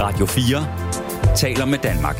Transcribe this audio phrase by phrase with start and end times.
[0.00, 2.16] Radio 4 taler med Danmark.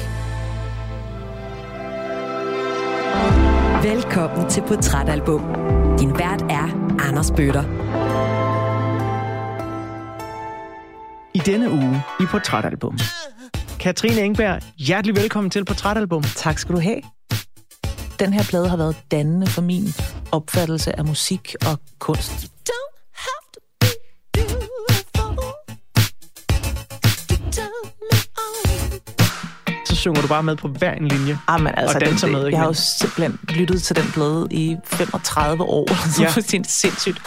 [3.84, 5.40] Velkommen til Portrætalbum.
[5.98, 7.64] Din vært er Anders Bøtter.
[11.34, 12.98] I denne uge i Portrætalbum.
[13.80, 16.22] Katrine Engberg, hjertelig velkommen til Portrætalbum.
[16.22, 17.02] Tak skal du have.
[18.18, 19.84] Den her plade har været dannende for min
[20.32, 22.59] opfattelse af musik og kunst.
[30.00, 31.38] Synger du bare med på hver en linje.
[31.50, 34.48] Jamen, altså, og danser den, med, ikke Jeg har jo simpelthen lyttet til den plade
[34.50, 35.86] i 35 år.
[36.14, 36.28] Så ja.
[36.28, 37.22] det er sindssygt.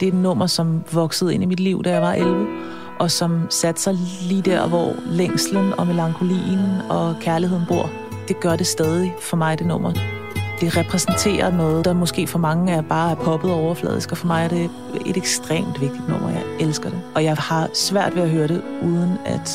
[0.00, 2.46] Det er et nummer, som voksede ind i mit liv, da jeg var 11,
[2.98, 7.90] og som satte sig lige der, hvor længslen og melankolien og kærligheden bor.
[8.28, 10.19] Det gør det stadig for mig, det nummer.
[10.60, 14.26] Det repræsenterer noget, der måske for mange er bare er poppet og overfladisk, og for
[14.26, 14.70] mig er det
[15.06, 16.30] et ekstremt vigtigt nummer.
[16.30, 17.00] Jeg elsker det.
[17.14, 19.50] Og jeg har svært ved at høre det, uden at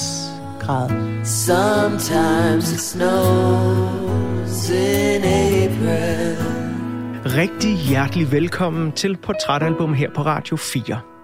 [0.59, 0.89] græde.
[1.25, 6.38] Sometimes it snows in April.
[7.25, 11.15] Rigtig hjertelig velkommen til Portrætalbum her på Radio 4.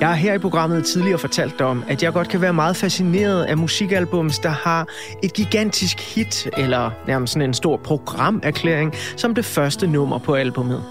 [0.00, 2.76] Jeg har her i programmet tidligere fortalt dig om, at jeg godt kan være meget
[2.76, 4.88] fascineret af musikalbums, der har
[5.22, 10.84] et gigantisk hit, eller nærmest sådan en stor programerklæring, som det første nummer på albummet.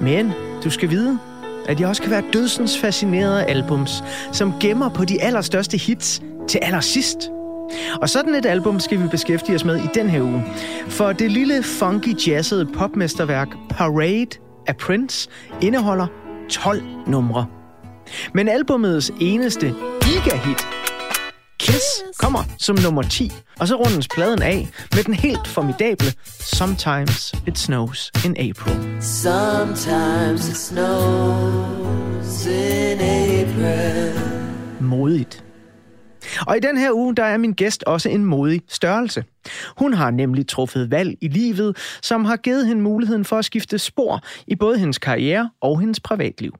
[0.00, 0.32] Men
[0.64, 1.18] du skal vide,
[1.68, 6.22] at jeg også kan være dødsens fascineret af albums, som gemmer på de allerstørste hits
[6.48, 7.30] til allersidst.
[8.00, 10.44] Og sådan et album skal vi beskæftige os med i den her uge.
[10.88, 15.28] For det lille funky jazzede popmesterværk Parade af Prince
[15.60, 16.06] indeholder
[16.50, 17.57] 12 numre.
[18.34, 20.66] Men albumets eneste gigahit,
[21.58, 21.84] Kiss,
[22.18, 27.58] kommer som nummer 10, og så rundes pladen af med den helt formidable Sometimes It
[27.58, 29.02] Snows in April.
[29.02, 34.12] Sometimes it snows in April.
[34.80, 35.44] modigt.
[36.46, 39.24] Og i den her uge, der er min gæst også en modig størrelse.
[39.76, 43.78] Hun har nemlig truffet valg i livet, som har givet hende muligheden for at skifte
[43.78, 46.54] spor i både hendes karriere og hendes privatliv.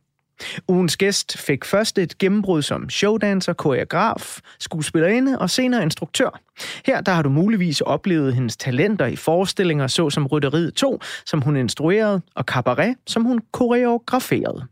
[0.69, 6.41] Ugens gæst fik først et gennembrud som showdancer, koreograf, skuespillerinde og senere instruktør.
[6.87, 11.57] Her der har du muligvis oplevet hendes talenter i forestillinger såsom Rytteriet 2, som hun
[11.57, 14.67] instruerede, og Cabaret, som hun koreograferede.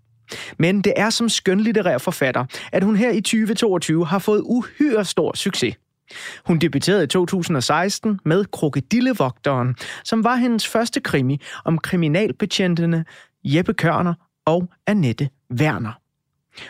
[0.59, 5.37] Men det er som skønlitterær forfatter, at hun her i 2022 har fået uhyre stor
[5.37, 5.75] succes.
[6.47, 13.04] Hun debuterede i 2016 med Krokodillevogteren, som var hendes første krimi om kriminalbetjentene
[13.44, 14.15] Jeppe Kørner
[14.47, 16.01] og Annette Werner.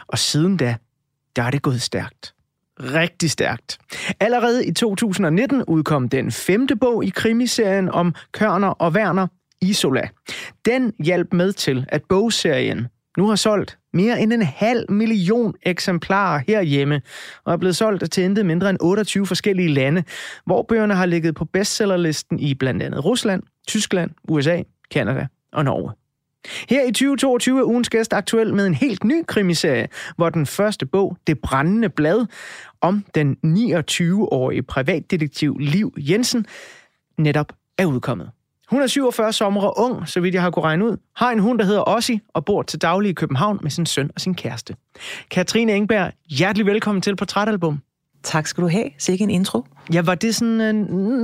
[0.07, 0.77] Og siden da,
[1.37, 2.35] der er det gået stærkt.
[2.81, 3.79] Rigtig stærkt.
[4.21, 9.27] Allerede i 2019 udkom den femte bog i krimiserien om Kørner og Werner,
[9.61, 10.09] Isola.
[10.65, 16.43] Den hjalp med til, at bogserien nu har solgt mere end en halv million eksemplarer
[16.49, 17.03] herhjemme,
[17.45, 20.05] og er blevet solgt til intet mindre end 28 forskellige lande,
[20.45, 25.93] hvor bøgerne har ligget på bestsellerlisten i blandt andet Rusland, Tyskland, USA, Kanada og Norge.
[26.69, 30.87] Her i 2022 er ugens gæst aktuel med en helt ny krimiserie, hvor den første
[30.87, 32.27] bog, Det brændende blad,
[32.81, 36.47] om den 29-årige privatdetektiv Liv Jensen,
[37.19, 38.31] netop er udkommet.
[38.71, 41.39] Hun er 47 sommer og ung, så vidt jeg har kunne regne ud, har en
[41.39, 44.35] hund, der hedder Ossi, og bor til daglig i København med sin søn og sin
[44.35, 44.77] kæreste.
[45.31, 47.81] Katrine Engberg, hjertelig velkommen til Portrætalbum.
[48.23, 48.91] Tak skal du have.
[48.99, 49.65] Sikke en intro.
[49.93, 50.75] Ja, var det sådan øh,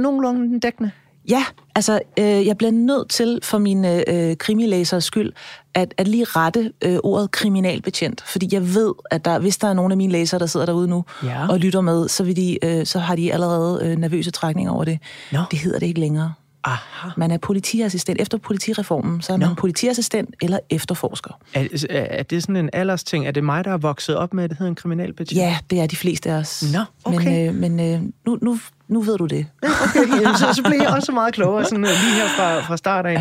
[0.02, 0.90] nogenlunde dækkende?
[1.30, 1.44] Ja,
[1.74, 5.32] altså, øh, jeg bliver nødt til for mine øh, krimilæsers skyld,
[5.74, 8.20] at, at lige rette øh, ordet kriminalbetjent.
[8.26, 10.88] Fordi jeg ved, at der, hvis der er nogle af mine læsere, der sidder derude
[10.88, 11.48] nu Ja.
[11.48, 14.84] og lytter med, så, vil de, øh, så har de allerede øh, nervøse trækninger over
[14.84, 14.98] det.
[15.32, 15.38] Nå.
[15.50, 16.32] Det hedder det ikke længere.
[16.64, 17.08] Aha.
[17.16, 18.20] Man er politiassistent.
[18.20, 19.54] Efter politireformen, så er man Nå.
[19.54, 21.40] politiassistent eller efterforsker.
[21.54, 23.26] Er, er, er det sådan en aldersting?
[23.26, 25.40] Er det mig, der er vokset op med, at det hedder en kriminalbetjent?
[25.40, 26.64] Ja, det er de fleste af os.
[26.72, 27.48] Nå, okay.
[27.48, 28.58] Men, øh, men øh, nu, nu,
[28.88, 29.46] nu ved du det.
[29.62, 32.76] Okay, jamen, så, så blev jeg også meget klogere sådan, øh, lige her fra, fra
[32.76, 33.20] start af.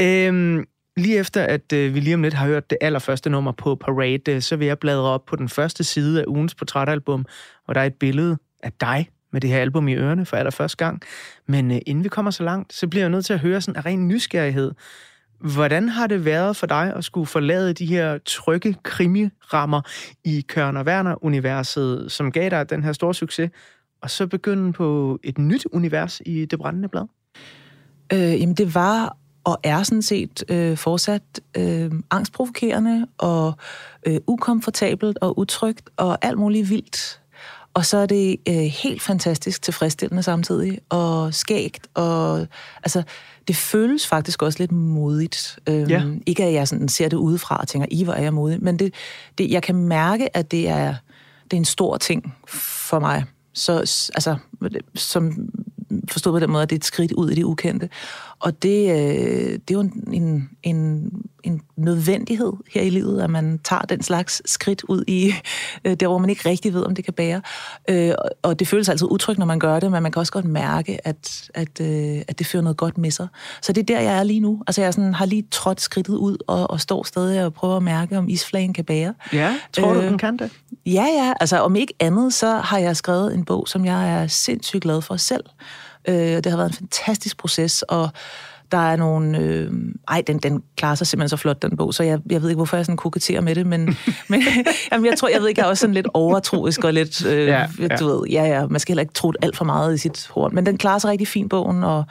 [0.00, 0.64] Øhm,
[0.96, 4.32] lige efter, at øh, vi lige om lidt har hørt det allerførste nummer på Parade,
[4.32, 7.26] øh, så vil jeg bladre op på den første side af ugens portrætalbum,
[7.64, 10.76] hvor der er et billede af dig med det her album i ørerne for allerførste
[10.76, 11.02] gang.
[11.46, 13.76] Men øh, inden vi kommer så langt, så bliver jeg nødt til at høre sådan
[13.76, 14.72] af ren nysgerrighed.
[15.40, 19.80] Hvordan har det været for dig at skulle forlade de her trygge krimirammer
[20.24, 23.50] i Kørner Werner-universet, som gav dig den her store succes,
[24.02, 27.06] og så begynde på et nyt univers i Det Brændende Blad?
[28.12, 31.22] Øh, jamen, det var og er sådan set øh, fortsat
[31.56, 33.54] øh, angstprovokerende og
[34.06, 37.20] øh, ukomfortabelt og utrygt og alt muligt vildt
[37.76, 42.46] og så er det øh, helt fantastisk tilfredsstillende samtidig, og skægt, og
[42.82, 43.02] altså,
[43.48, 45.58] det føles faktisk også lidt modigt.
[45.68, 46.02] Øhm, Ja.
[46.26, 48.78] Ikke at jeg sådan ser det udefra og tænker, i hvor er jeg modig, men
[48.78, 48.94] det,
[49.38, 50.94] det, jeg kan mærke, at det er,
[51.44, 53.24] det er en stor ting for mig.
[53.52, 53.78] Så
[54.14, 54.36] altså,
[54.94, 55.48] som
[56.12, 57.88] forstået på den måde, at det er et skridt ud i det ukendte.
[58.40, 61.10] Og det, øh, det er jo en, en, en,
[61.44, 65.32] en nødvendighed her i livet, at man tager den slags skridt ud i
[65.84, 67.42] øh, der, hvor man ikke rigtig ved, om det kan bære.
[67.90, 70.32] Øh, og- og det føles altid utrygt, når man gør det, men man kan også
[70.32, 73.26] godt mærke, at, at, øh, at det fører noget godt med sig.
[73.62, 74.62] Så det er der, jeg er lige nu.
[74.66, 77.82] Altså, jeg sådan, har lige trådt skridtet ud og, og står stadig og prøver at
[77.82, 79.14] mærke, om isflagen kan bære.
[79.32, 80.50] Ja, tror du, Øh, den kan det?
[80.86, 81.32] Ja, ja.
[81.40, 85.02] Altså, om ikke andet, så har jeg skrevet en bog, som jeg er sindssygt glad
[85.02, 85.44] for selv.
[86.08, 88.08] Øh, det har været en fantastisk proces, og
[88.72, 89.38] der er nogle...
[89.38, 89.72] Øh,
[90.08, 92.56] ej, den, den klarer sig simpelthen så flot, den bog, så jeg, jeg ved ikke,
[92.56, 93.96] hvorfor jeg sådan koketterer med det, men,
[94.28, 94.42] men
[94.92, 97.26] jamen, jeg tror, jeg ved ikke, jeg er også sådan lidt overtroisk og lidt...
[97.26, 97.96] Øh, Ja, ja.
[97.96, 100.54] Du ved, ja, ja, man skal heller ikke tro alt for meget i sit horn,
[100.54, 102.04] men den klarer sig rigtig fint, bogen, og,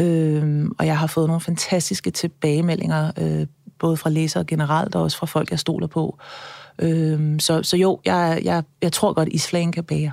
[0.00, 3.46] øh, og jeg har fået nogle fantastiske tilbagemeldinger, øh,
[3.78, 6.18] både fra læsere generelt, og også fra folk, jeg stoler på.
[6.82, 10.12] Øhm, så, så jo, jeg, jeg, jeg tror godt, isflagen kan bære.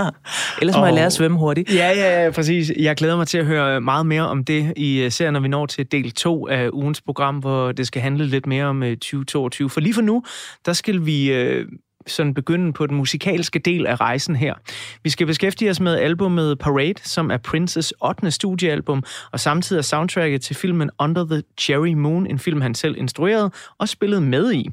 [0.60, 1.74] Ellers må Og- jeg lære at svømme hurtigt.
[1.74, 2.72] Ja, ja, ja, præcis.
[2.78, 5.48] Jeg glæder mig til at høre meget mere om det i øh, serien, når vi
[5.48, 8.96] når til del 2 af ugens program, hvor det skal handle lidt mere om øh,
[8.96, 9.70] 2022.
[9.70, 10.22] For lige for nu,
[10.66, 11.66] der skal vi øh,
[12.06, 14.54] sådan begynde på den musikalske del af rejsen her.
[15.04, 18.30] Vi skal beskæftige os med albumet Parade, som er Princes 8.
[18.30, 19.02] studiealbum,
[19.32, 23.50] og samtidig er soundtracket til filmen Under the Cherry Moon, en film, han selv instruerede
[23.78, 24.70] og spillede med i.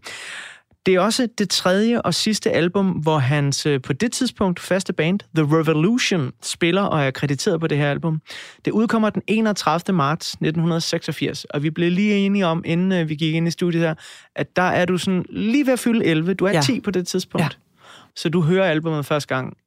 [0.85, 4.93] Det er også det tredje og sidste album, hvor hans øh, på det tidspunkt faste
[4.93, 8.21] band, The Revolution, spiller og er krediteret på det her album.
[8.65, 9.95] Det udkommer den 31.
[9.95, 13.83] marts 1986, og vi blev lige enige om, inden øh, vi gik ind i studiet
[13.83, 13.95] her,
[14.35, 16.33] at der er du sådan lige ved at fylde 11.
[16.33, 16.55] Du er ja.
[16.55, 16.61] Ja.
[16.61, 17.43] 10 på det tidspunkt.
[17.43, 17.49] Ja.
[18.15, 19.57] Så du hører albumet første gang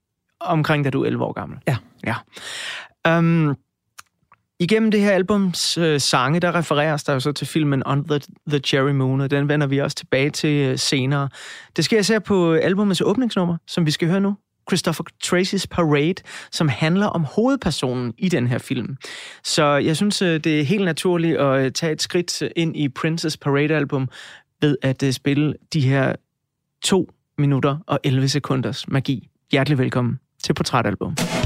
[0.40, 1.58] omkring, da du er 11 år gammel.
[1.69, 1.76] Ja.
[2.06, 2.14] ja.
[3.19, 3.56] Um,
[4.58, 8.20] Igennem det her albums øh, sange, der refereres der jo så til filmen On the,
[8.49, 11.29] the Cherry Moon, og den vender vi også tilbage til øh, senere.
[11.76, 14.37] Det sker især på albumets åbningsnummer, som vi skal høre nu.
[14.70, 16.14] Christopher Tracy's Parade,
[16.53, 18.97] som handler om hovedpersonen i den her film.
[19.44, 22.88] Så jeg synes, øh, det er helt naturligt at øh, tage et skridt ind i
[22.88, 24.08] Princess Parade-album
[24.61, 26.14] ved at øh, spille de her
[26.85, 29.29] 2 minutter og 11 sekunders magi.
[29.53, 31.12] Hjertelig velkommen til Portrætalbum.
[31.12, 31.45] Everyone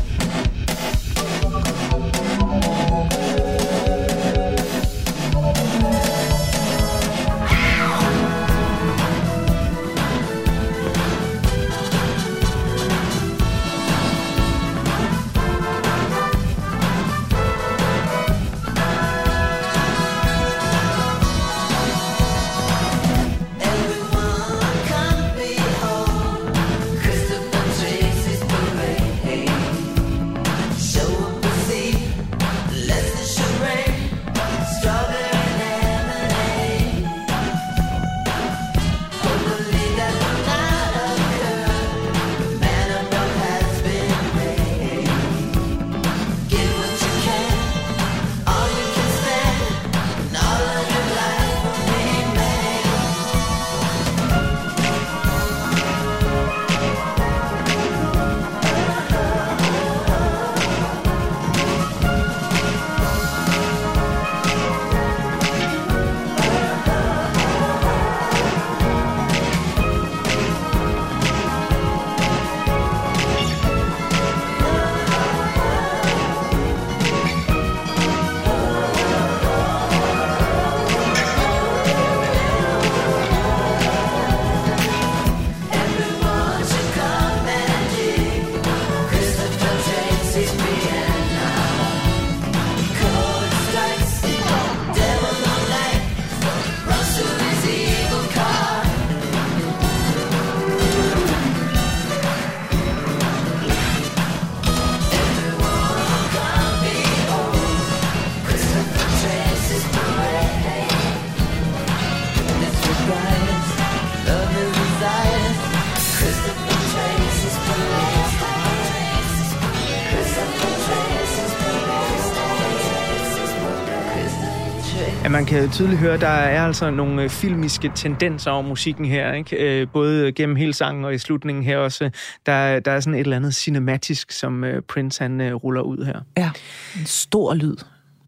[125.50, 129.80] kan tydeligt høre, at der er altså nogle øh, filmiske tendenser over musikken her, ikke?
[129.80, 132.10] Øh, både gennem hele sangen og i slutningen her også.
[132.46, 136.20] Der, der er sådan et eller andet cinematisk, som øh, Prince han ruller ud her.
[136.36, 136.50] Ja,
[136.98, 137.76] en stor lyd.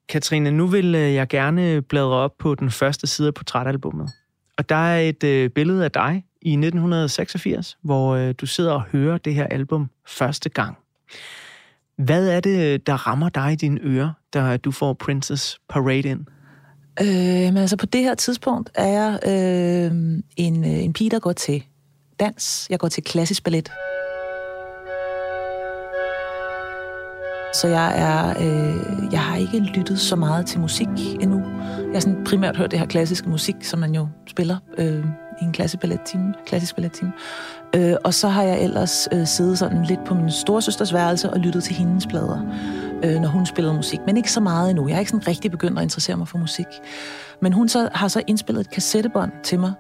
[0.09, 4.11] Katrine, nu vil jeg gerne bladre op på den første side af portrætalbummet.
[4.59, 8.83] Og der er et øh, billede af dig i 1986, hvor øh, du sidder og
[8.83, 10.77] hører det her album første gang.
[11.99, 16.27] Hvad er det, der rammer dig i dine ører, da du får Princess Parade ind?
[17.01, 17.07] Øh,
[17.53, 19.93] men altså på det her tidspunkt er jeg øh,
[20.37, 21.65] en, øh, en pige, der går til
[22.21, 22.67] dans.
[22.71, 23.71] Jeg går til klassisk ballet.
[27.55, 30.89] Så jeg er, øh, jeg har ikke lyttet så meget til musik
[31.21, 31.43] endnu.
[31.77, 35.05] Jeg har sådan primært hørt det her klassiske musik, som man jo spiller øh,
[35.41, 36.35] i en klassisk ballettime.
[36.47, 37.13] Klassisk ballettime.
[37.77, 41.39] Øh, og så har jeg ellers øh, siddet sådan lidt på min storesøsters værelse og
[41.39, 42.39] lyttet til hendes plader,
[43.05, 44.01] øh, når hun spillede musik.
[44.07, 44.89] Men ikke så meget endnu.
[44.89, 46.67] Jeg har ikke sådan rigtig begyndt at interessere mig for musik.
[47.41, 49.73] Men hun så, har så indspillet et kassettebånd til mig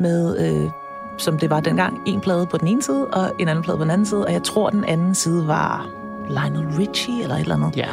[0.00, 0.38] med...
[0.38, 0.70] Øh,
[1.18, 3.82] som det var dengang, en plade på den ene side, og en anden plade på
[3.82, 5.88] den anden side, og jeg tror, den anden side var
[6.30, 7.76] Lionel Richie eller et eller andet.
[7.76, 7.88] Ja.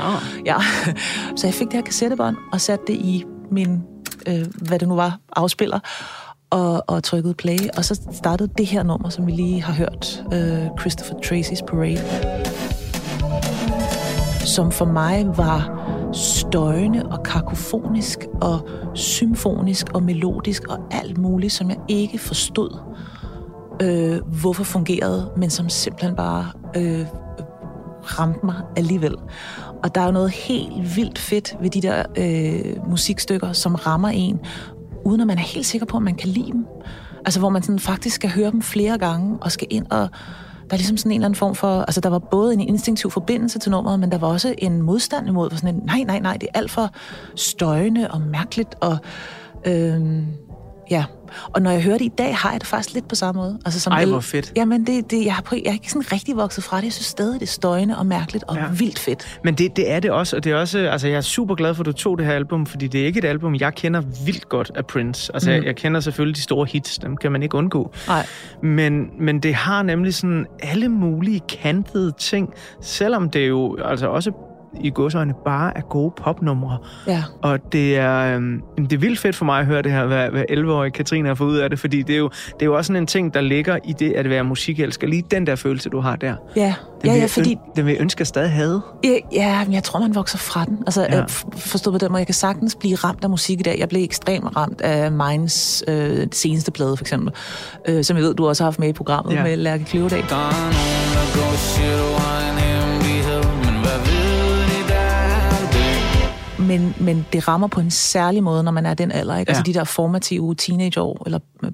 [0.45, 0.55] Ja,
[1.37, 3.83] så jeg fik det her kassettebånd og satte det i min,
[4.27, 5.79] øh, hvad det nu var, afspiller,
[6.49, 10.23] og, og trykkede play, og så startede det her nummer, som vi lige har hørt,
[10.33, 12.01] øh, Christopher Tracy's Parade,
[14.49, 21.69] som for mig var støjende og kakofonisk og symfonisk og melodisk og alt muligt, som
[21.69, 22.79] jeg ikke forstod,
[23.81, 27.05] øh, hvorfor fungerede, men som simpelthen bare øh,
[28.03, 29.15] ramte mig alligevel.
[29.83, 34.09] Og der er jo noget helt vildt fedt ved de der øh, musikstykker, som rammer
[34.09, 34.39] en,
[35.05, 36.65] uden at man er helt sikker på, at man kan lide dem.
[37.25, 40.09] Altså hvor man sådan faktisk skal høre dem flere gange, og skal ind og...
[40.69, 41.81] Der er ligesom sådan en eller anden form for...
[41.81, 45.27] Altså der var både en instinktiv forbindelse til nummeret, men der var også en modstand
[45.27, 46.89] imod, for sådan en, nej, nej, nej, det er alt for
[47.35, 48.97] støjende og mærkeligt, og...
[49.65, 50.23] Øh,
[50.91, 51.05] ja,
[51.45, 53.59] og når jeg hører det i dag, har jeg det faktisk lidt på samme måde.
[53.65, 54.53] Altså, som Ej, hvor fedt.
[54.55, 56.83] Jamen, det, det, jeg, har på, jeg er ikke sådan rigtig vokset fra det.
[56.83, 58.65] Jeg synes stadig, det er støjende og mærkeligt og ja.
[58.71, 59.39] vildt fedt.
[59.43, 61.73] Men det, det er det også, og det er også, altså jeg er super glad
[61.73, 64.01] for, at du tog det her album, fordi det er ikke et album, jeg kender
[64.25, 65.31] vildt godt af Prince.
[65.33, 65.55] Altså mm.
[65.55, 67.91] jeg, jeg kender selvfølgelig de store hits, dem kan man ikke undgå.
[68.07, 68.25] Nej.
[68.63, 74.31] Men, men det har nemlig sådan alle mulige kantede ting, selvom det jo altså også
[74.81, 76.77] i godsøjne bare er gode popnumre.
[77.07, 77.23] Ja.
[77.41, 80.29] Og det er, øhm, det er vildt fedt for mig at høre det her, hvad,
[80.29, 82.77] hvad 11-årige Katrine har fået ud af det, fordi det er, jo, det er jo
[82.77, 85.07] også sådan en ting, der ligger i det at være musikelsker.
[85.07, 86.35] Lige den der følelse, du har der.
[86.55, 86.61] Ja,
[87.01, 87.51] Den ja, vil ja fordi...
[87.53, 88.81] øn- den vil jeg ønske, stadig havde.
[89.03, 90.77] Ja, ja, men jeg tror, man vokser fra den.
[90.87, 91.23] Altså, Ja.
[91.57, 93.79] forstået på den måde, jeg kan sagtens blive ramt af musik i dag.
[93.79, 97.33] Jeg blev ekstremt ramt af Minds øh, seneste plade, for eksempel.
[97.87, 99.37] Øh, som jeg ved, du også har haft med i programmet Ja.
[99.37, 99.43] ja.
[99.43, 100.23] med Lærke Kløvedal.
[100.29, 100.73] Der er nogen,
[101.13, 102.78] der går shit
[106.69, 109.37] Men, men det rammer på en særlig måde, når man er den alder.
[109.37, 109.51] Ikke?
[109.51, 109.57] Ja.
[109.57, 111.71] Altså de der formative teenageår, eller øh,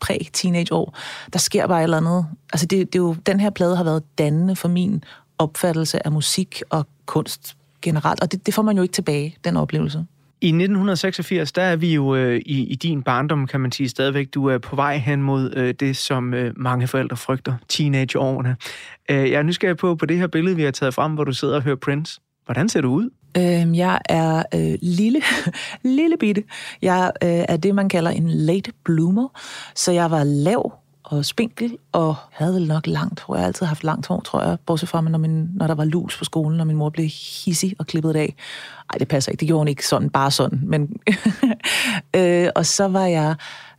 [0.00, 0.96] præ-teenageår,
[1.32, 2.26] der sker bare et eller andet.
[2.52, 5.04] Altså det, det er jo, den her plade har været dannende for min
[5.38, 9.56] opfattelse af musik og kunst generelt, og det, det får man jo ikke tilbage, den
[9.56, 10.04] oplevelse.
[10.40, 14.34] I 1986, der er vi jo øh, i, i din barndom, kan man sige stadigvæk.
[14.34, 18.56] Du er på vej hen mod øh, det, som øh, mange forældre frygter, teenageårene.
[19.10, 21.32] Øh, jeg er nysgerrig på, på det her billede, vi har taget frem, hvor du
[21.32, 22.20] sidder og hører Prince.
[22.44, 23.10] Hvordan ser du ud?
[23.38, 25.20] Øhm, jeg er øh, lille,
[25.98, 26.44] lille bitte.
[26.82, 29.28] Jeg øh, er det, man kalder en late bloomer.
[29.74, 30.72] Så jeg var lav
[31.04, 33.34] og spinkel, og havde vel nok langt hår.
[33.34, 34.56] Jeg har altid haft langt hår, tror jeg.
[34.66, 37.06] Bortset fra, når, min, når der var lus på skolen, og min mor blev
[37.44, 38.34] hissig og klippet det af.
[38.92, 39.40] Ej, det passer ikke.
[39.40, 40.60] Det gjorde hun ikke sådan, bare sådan.
[40.62, 40.96] Men
[42.16, 43.34] øh, og så var jeg,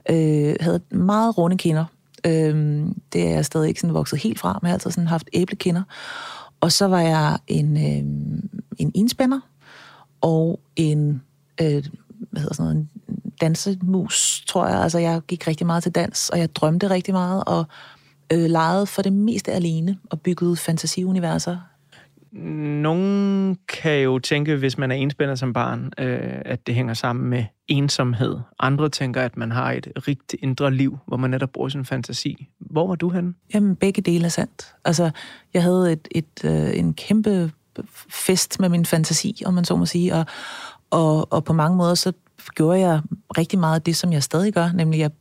[0.09, 1.85] øh, havde meget runde kinder.
[2.25, 5.07] Øh, det er jeg stadig ikke sådan vokset helt fra, men jeg har altid sådan
[5.07, 5.83] haft æblekinder.
[6.61, 8.43] Og så var jeg en, øh,
[8.77, 9.39] en enspænder
[10.21, 11.21] og en,
[11.61, 11.85] øh,
[12.31, 12.89] hvad hedder sådan noget, en
[13.41, 14.81] dansemus, tror jeg.
[14.81, 17.65] Altså, jeg gik rigtig meget til dans, og jeg drømte rigtig meget, og
[18.33, 21.57] øh, legede for det meste alene, og byggede fantasiuniverser.
[22.81, 27.29] Nogen kan jo tænke, hvis man er enspænder som barn, øh, at det hænger sammen
[27.29, 28.37] med ensomhed.
[28.59, 32.47] Andre tænker, at man har et rigt indre liv, hvor man netop bruger sin fantasi.
[32.59, 33.33] Hvor var du henne?
[33.53, 34.75] Jamen, begge dele er sandt.
[34.85, 35.11] Altså,
[35.53, 37.51] jeg havde et, et, øh, en kæmpe
[38.09, 40.25] fest med min fantasi, om man så må sige, og,
[40.89, 42.13] og, og på mange måder, så
[42.55, 43.01] gjorde jeg
[43.37, 45.11] rigtig meget af det, som jeg stadig gør, nemlig jeg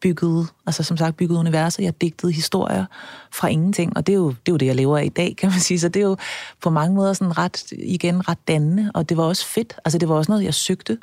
[0.00, 2.86] byggede, altså som sagt byggede universer, jeg digtede historier
[3.32, 5.36] fra ingenting, og det er, jo, det er jo det, jeg lever af i dag,
[5.38, 6.16] kan man sige, så det er jo
[6.62, 10.08] på mange måder sådan ret, igen ret dannende, og det var også fedt, altså det
[10.08, 10.98] var også noget, jeg søgte,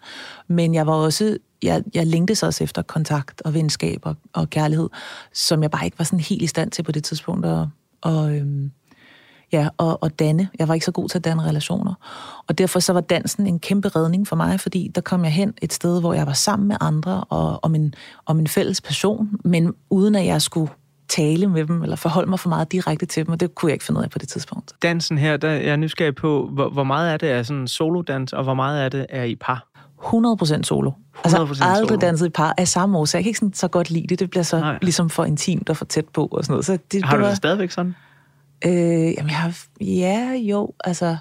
[0.48, 4.90] men jeg var også, jeg, jeg længtes også efter kontakt og venskab og, og kærlighed,
[5.34, 7.70] som jeg bare ikke var sådan helt i stand til på det tidspunkt, og,
[8.02, 8.72] og øhm,
[9.52, 10.50] Ja, og, og danne.
[10.60, 11.94] Jeg var ikke så god til at danne relationer.
[12.48, 15.54] Og derfor så var dansen en kæmpe redning for mig, fordi der kom jeg hen
[15.62, 17.94] et sted, hvor jeg var sammen med andre og om en,
[18.26, 20.72] om en fælles passion, men uden at jeg skulle
[21.10, 23.74] tale med dem eller forholde mig for meget direkte til dem, og det kunne jeg
[23.74, 24.74] ikke finde ud af på det tidspunkt.
[24.84, 28.34] Dansen her, der jeg er nysgerrig på, hvor, hvor meget af det er sådan solodans,
[28.34, 29.68] og hvor meget af det er i par?
[30.04, 30.92] 100% solo.
[31.24, 32.00] Altså 100% aldrig solo.
[32.00, 33.18] danset i par af samme årsag.
[33.18, 34.20] Jeg kan ikke sådan, så godt lide det.
[34.20, 34.80] Det bliver så Nej.
[34.82, 36.66] Ligesom for intimt og for tæt på og sådan noget.
[36.66, 37.96] Så det, Har det du var, det stadigvæk sådan?
[38.66, 38.72] Øh,
[39.14, 41.18] jamen, jeg har, ja, jo, altså,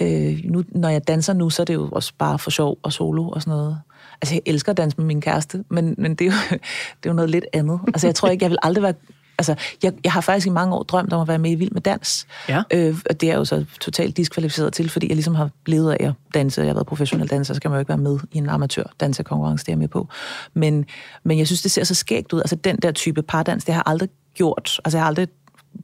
[0.00, 2.92] øh, nu, når jeg danser nu, så er det jo også bare for sjov og
[2.92, 3.80] solo og sådan noget.
[4.22, 6.36] Altså, jeg elsker at danse med min kæreste, men, men det, er jo,
[7.02, 7.80] det er jo noget lidt andet.
[7.86, 8.94] Altså, jeg tror ikke, jeg vil aldrig være...
[9.38, 11.70] Altså, jeg, jeg har faktisk i mange år drømt om at være med i Vild
[11.70, 12.26] med Dans.
[12.48, 12.62] Ja.
[12.72, 15.92] Øh, og det er jeg jo så totalt diskvalificeret til, fordi jeg ligesom har levet
[15.92, 16.60] af at danse.
[16.60, 18.84] Jeg har været professionel danser, så skal man jo ikke være med i en amatør
[19.00, 20.08] dansekonkurrence, det er jeg med på.
[20.54, 20.84] Men,
[21.24, 22.40] men jeg synes, det ser så skægt ud.
[22.40, 24.80] Altså, den der type pardans, det har jeg aldrig gjort.
[24.84, 25.28] Altså, jeg har aldrig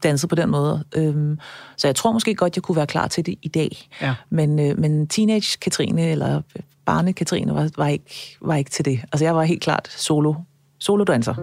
[0.02, 0.84] danset på den måde.
[0.96, 1.38] Øhm,
[1.76, 3.88] så jeg tror måske godt, jeg kunne være klar til det i dag.
[4.02, 4.14] Ja.
[4.30, 6.42] Men, øh, men teenage Katrine, eller
[6.86, 9.00] barne Katrine, var, var, ikke, var ikke til det.
[9.12, 10.34] Altså, jeg var helt klart solo,
[10.78, 11.34] solo-danser.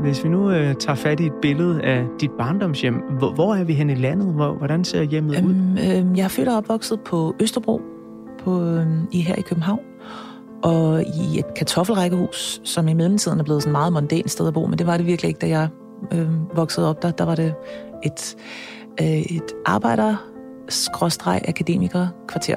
[0.00, 3.64] Hvis vi nu øh, tager fat i et billede af dit barndomshjem, hvor, hvor er
[3.64, 4.34] vi hen i landet?
[4.34, 5.50] Hvor, hvordan ser hjemmet ud?
[5.50, 7.80] Øhm, øhm, jeg er født og opvokset på Østerbro
[8.44, 9.80] på, øhm, i, her i København.
[10.62, 14.66] Og i et kartoffelrækkehus, som i mellemtiden er blevet sådan meget mondænt sted at bo,
[14.66, 15.68] men det var det virkelig ikke, da jeg
[16.12, 17.02] øhm, voksede op.
[17.02, 17.54] Der, der var det
[18.04, 18.36] et,
[19.00, 20.16] øh, et arbejder
[21.24, 22.56] akademiker kvarter.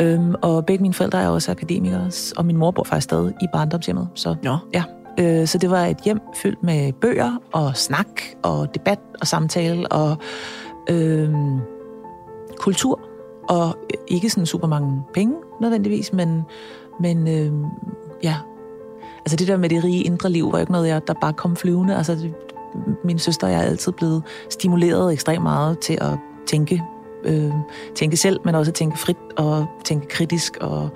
[0.00, 3.46] Øhm, og begge mine forældre er også akademikere, og min mor bor faktisk stadig i
[3.52, 4.08] barndomshjemmet.
[4.14, 4.56] Så Nå.
[4.74, 4.84] Ja,
[5.20, 9.92] øh, så det var et hjem fyldt med bøger og snak og debat og samtale
[9.92, 10.16] og
[10.90, 11.34] øh,
[12.58, 13.00] kultur.
[13.48, 13.76] Og
[14.08, 16.42] ikke sådan super mange penge nødvendigvis, men,
[17.00, 17.52] men øh,
[18.22, 18.36] ja.
[19.18, 21.32] Altså det der med det rige indre liv var jo ikke noget, jeg, der bare
[21.32, 21.96] kom flyvende.
[21.96, 22.34] Altså det,
[23.04, 26.82] min søster og jeg er altid blevet stimuleret ekstremt meget til at tænke,
[27.24, 27.52] øh,
[27.94, 30.88] tænke selv, men også at tænke frit og tænke kritisk og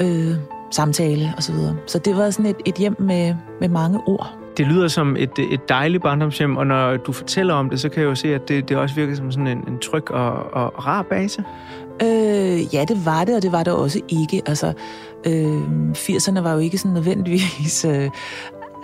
[0.00, 0.34] øh,
[0.70, 1.76] samtale og så videre.
[1.86, 4.34] Så det var sådan et, et hjem med, med mange ord.
[4.56, 8.02] Det lyder som et, et dejligt barndomshjem, og når du fortæller om det, så kan
[8.02, 10.86] jeg jo se, at det, det også virker som sådan en, en tryg og, og
[10.86, 11.44] rar base.
[12.02, 14.42] Øh, ja, det var det, og det var det også ikke.
[14.46, 14.72] Altså,
[15.26, 17.84] øh, 80'erne var jo ikke sådan nødvendigvis...
[17.84, 18.10] Øh,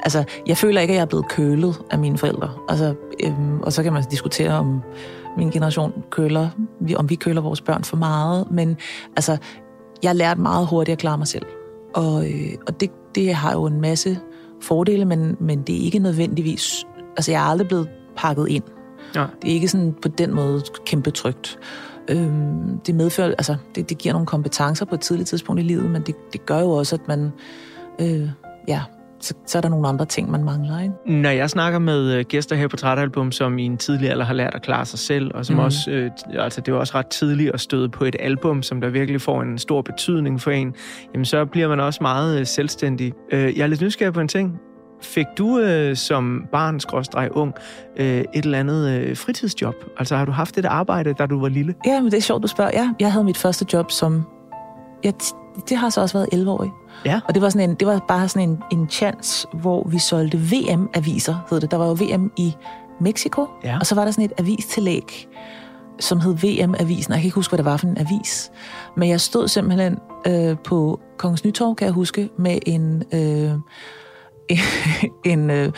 [0.05, 2.51] altså, jeg føler ikke, at jeg er blevet kølet af mine forældre.
[2.69, 2.95] Altså,
[3.25, 4.83] øh, og så kan man diskutere om
[5.37, 6.49] min generation køler,
[6.97, 8.51] om vi køler vores børn for meget.
[8.51, 8.77] Men
[9.17, 9.37] altså,
[10.03, 11.47] jeg har lært meget hurtigt at klare mig selv.
[11.95, 14.19] Og, øh, og det, det har jo en masse
[14.63, 16.87] fordele, men, men det er ikke nødvendigvis...
[17.17, 18.65] Altså, jeg er aldrig blevet pakket ind.
[19.15, 19.27] Ja.
[19.43, 21.59] Det er ikke sådan på den måde kæmpe trygt.
[22.09, 25.91] Øhm, det medfører, altså, det, det giver nogle kompetencer på et tidligt tidspunkt i livet,
[25.91, 27.33] men det, det gør jo også, at man,
[28.01, 28.29] øh,
[28.69, 28.81] ja,
[29.25, 31.23] så, så er der nogle andre ting, man mangler, ikke?
[31.23, 34.35] Når jeg snakker med øh, gæster her på Trætalbum, som i en tidlig alder har
[34.35, 35.63] lært at klare sig selv, og som mm.
[35.63, 38.89] Også, øh, altså det er også ret tidligt at støde på et album, som der
[38.89, 40.75] virkelig får en stor betydning for en,
[41.15, 43.13] jamen så bliver man også meget øh, selvstændig.
[43.33, 44.61] Øh, jeg er lidt nysgerrig på en ting.
[45.03, 47.55] Fik du øh, som barn, skråstreg ung,
[47.97, 49.75] øh, et eller andet øh, fritidsjob?
[49.99, 51.75] Altså har du haft et arbejde, da du var lille?
[51.87, 52.71] Ja, men det er sjovt, du spørger.
[52.75, 54.27] Ja, jeg havde mit første job som...
[55.07, 56.73] T- det har så også været 11-årig.
[57.05, 57.21] Ja.
[57.29, 60.39] Og det var, sådan en, det var bare sådan en, en chance, hvor vi solgte
[60.39, 61.71] VM-aviser, hed det.
[61.71, 62.55] Der var jo VM i
[63.01, 63.79] Mexico, Ja.
[63.81, 65.29] og så var der sådan et avistillæg,
[66.01, 67.13] som hed VM-avisen.
[67.13, 68.51] Jeg kan ikke huske, hvad det var for en avis.
[68.97, 73.53] Men jeg stod simpelthen øh, på Kongens Nytorv, kan jeg huske, med en, øh,
[75.33, 75.73] en øh,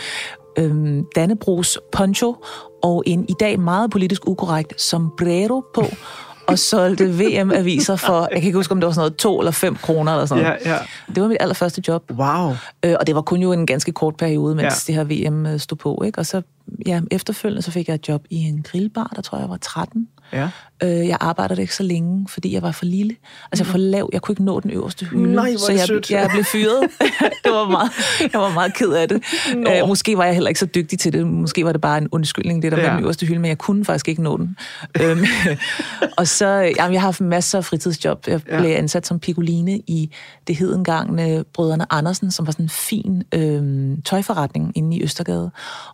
[0.58, 2.36] øh, Dannebrogs poncho
[2.82, 5.82] og en i dag meget politisk ukorrekt sombrero på,
[6.46, 9.52] og solgte VM-aviser for, jeg kan ikke huske, om det var sådan noget to eller
[9.52, 10.58] fem kroner eller sådan noget.
[10.64, 10.78] Ja, ja.
[11.14, 12.10] Det var mit allerførste job.
[12.10, 12.52] Wow.
[12.84, 14.94] Øh, og det var kun jo en ganske kort periode, mens Ja.
[14.94, 15.04] ja.
[15.04, 16.02] det her VM øh, stod på.
[16.06, 16.18] Ikke?
[16.18, 16.42] Og så
[16.86, 20.08] ja, efterfølgende så fik jeg et job i en grillbar, der tror jeg var 13.
[20.32, 20.48] Ja.
[20.82, 23.16] Øh, jeg arbejdede ikke så længe, fordi jeg var for lille.
[23.52, 24.10] Altså jeg var for lav.
[24.12, 25.34] Jeg kunne ikke nå den øverste hylde.
[25.34, 26.10] Nej, så jeg, sødt.
[26.10, 26.80] jeg blev fyret.
[27.44, 27.90] det var meget,
[28.32, 29.22] jeg var meget ked af det.
[29.56, 31.26] Øh, måske var jeg heller ikke så dygtig til det.
[31.26, 32.84] Måske var det bare en undskyldning, det der Ja.
[32.84, 34.56] med den øverste hylde, men jeg kunne faktisk ikke nå den.
[35.00, 35.24] øhm,
[36.18, 38.26] og så, jamen, jeg har haft masser af fritidsjob.
[38.28, 38.58] Jeg Ja.
[38.58, 40.10] blev ansat som pikoline i
[40.46, 45.02] det hed engang øh, Brødrene Andersen, som var sådan en fin øh, tøjforretning inde i
[45.02, 45.50] Østergade.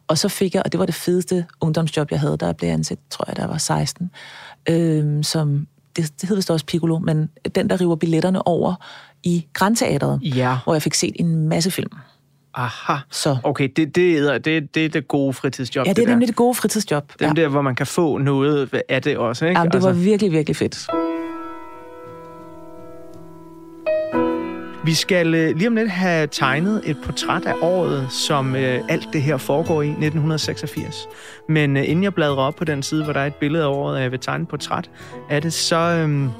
[0.09, 2.75] Og så fik jeg, og det var det fedeste ungdomsjob, jeg havde, der blev jeg
[2.75, 4.11] ansat, tror jeg, jeg var 16,
[4.73, 8.75] øh, som, det, det hed vist også Piccolo, men den, der river billetterne over
[9.23, 10.57] i Grandteateret, Ja.
[10.65, 11.91] hvor jeg fik set en masse film.
[12.55, 12.93] Aha.
[13.11, 15.87] Så Okay, det, det, er, det, det er det gode fritidsjob.
[15.87, 16.13] ja, det er der.
[16.13, 17.13] nemlig det gode fritidsjob.
[17.21, 17.43] Dem ja.
[17.43, 19.59] der, hvor man kan få noget af det også, ikke?
[19.61, 20.87] Jamen, det var virkelig, virkelig fedt.
[24.85, 29.09] Vi skal øh, lige om lidt have tegnet et portræt af året, som øh, alt
[29.13, 31.09] det her foregår i 1986.
[31.49, 33.69] Men øh, inden jeg bladrer op på den side, hvor der er et billede af
[33.69, 34.91] året, og jeg vil tegne et portræt
[35.31, 36.31] af det, så øhm,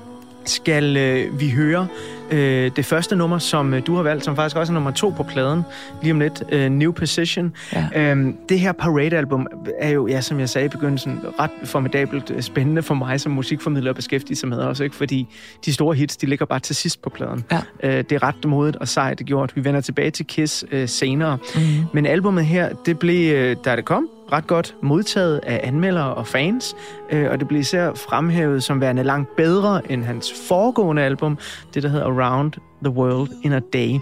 [0.45, 0.95] skal
[1.33, 1.87] vi høre
[2.33, 5.09] øh, det første nummer, som øh, du har valgt, som faktisk også er nummer to
[5.17, 5.63] på pladen,
[6.03, 7.53] lige om lidt, øh, New Position.
[7.73, 7.89] Ja.
[7.95, 9.47] Øhm, det her Parade-album
[9.79, 13.33] er jo, ja, som jeg sagde i begyndelsen, ret formidabelt øh, spændende for mig som
[13.33, 14.97] musikformidler at beskæftige sig med også, ikke?
[14.97, 15.29] fordi
[15.65, 17.45] de store hits, de ligger bare til sidst på pladen.
[17.53, 17.61] Ja.
[17.83, 19.57] Øh, det er ret modigt og sejt gjort.
[19.57, 21.39] Vi vender tilbage til Kiss øh, senere.
[21.55, 21.61] Mm.
[21.93, 26.27] Men albumet her, det blev, øh, da det kom, ret godt modtaget af anmeldere og
[26.27, 26.77] fans,
[27.11, 31.39] øh, og det blev især fremhævet som værende langt bedre end hans foregående album,
[31.75, 32.53] det der hedder Around
[32.85, 33.99] the World in a Day.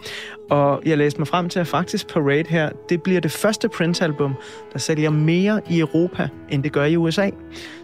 [0.51, 4.35] Og jeg læste mig frem til, at faktisk Parade her, det bliver det første Prince-album,
[4.73, 7.31] der sælger mere i Europa, end det gør i USA.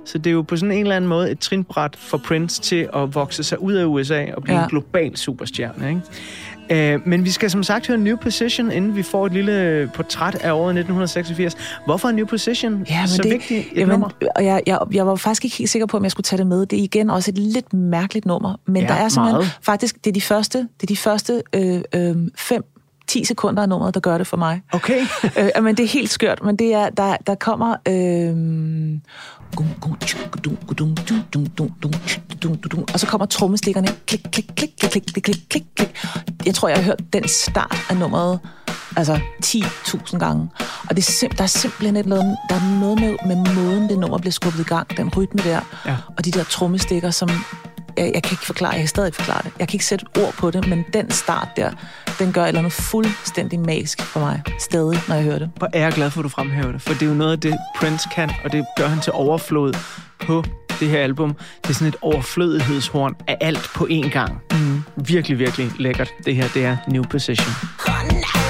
[0.05, 2.89] Så det er jo på sådan en eller anden måde et trinbræt for Prince til
[2.95, 4.65] at vokse sig ud af USA og blive ja.
[4.65, 6.01] En global superstjerne, ikke?
[6.71, 10.35] Øh, men vi skal som sagt høre New Position, inden vi får et lille portræt
[10.35, 11.57] af året 1986.
[11.85, 14.09] Hvorfor er New Position Ja, men så det, vigtigt et jamen, nummer?
[14.37, 16.47] Og jeg, jeg, jeg var faktisk ikke helt sikker på, om jeg skulle tage det
[16.47, 16.67] med.
[16.67, 18.57] Det er igen også et lidt mærkeligt nummer.
[18.67, 19.59] Men Ja, der er simpelthen meget.
[19.63, 22.65] faktisk, det er de første, det er de første øh, øh, fem
[23.07, 24.63] 10 sekunder af nummeret, der gør det for mig.
[24.73, 25.01] Okay.
[25.57, 27.77] øh, men det er helt skørt, men det er, der, der kommer...
[27.89, 28.99] Øh,
[32.93, 33.89] og så kommer trommestikkerne.
[34.07, 35.97] Klik, klik, klik, klik, klik, klik, klik, klik, klik.
[36.47, 38.41] Jeg tror, jeg har hørt den start af nummeret
[38.97, 40.49] altså 10.000 gange.
[40.91, 43.89] Og det er sim- der er simpelthen et noget, der er noget med, med måden,
[43.89, 44.97] det nummer bliver skubbet i gang.
[44.97, 45.61] Den rytme der.
[45.87, 45.97] Ja.
[46.17, 47.31] Og de der trommestikker, som...
[47.97, 49.53] Jeg, jeg kan ikke forklare, jeg kan stadig ikke forklare det.
[49.59, 51.71] Jeg kan ikke sætte ord på det, men den start der,
[52.19, 54.43] den gør et eller andet fuldstændig magisk for mig.
[54.59, 55.51] Stadig, når jeg hører det.
[55.57, 57.41] Hvor er jeg glad for, at du fremhæver det, for det er jo noget af
[57.41, 59.75] det, Prince kan, og det gør han til overflod
[60.27, 60.45] på
[60.81, 61.35] det her album.
[61.63, 64.43] Det er sådan et overflødighedshorn af alt på én gang.
[64.51, 64.83] Mm.
[64.97, 66.09] Virkelig, virkelig lækkert.
[66.25, 67.53] Det her, det er New Position.
[67.81, 68.46] We've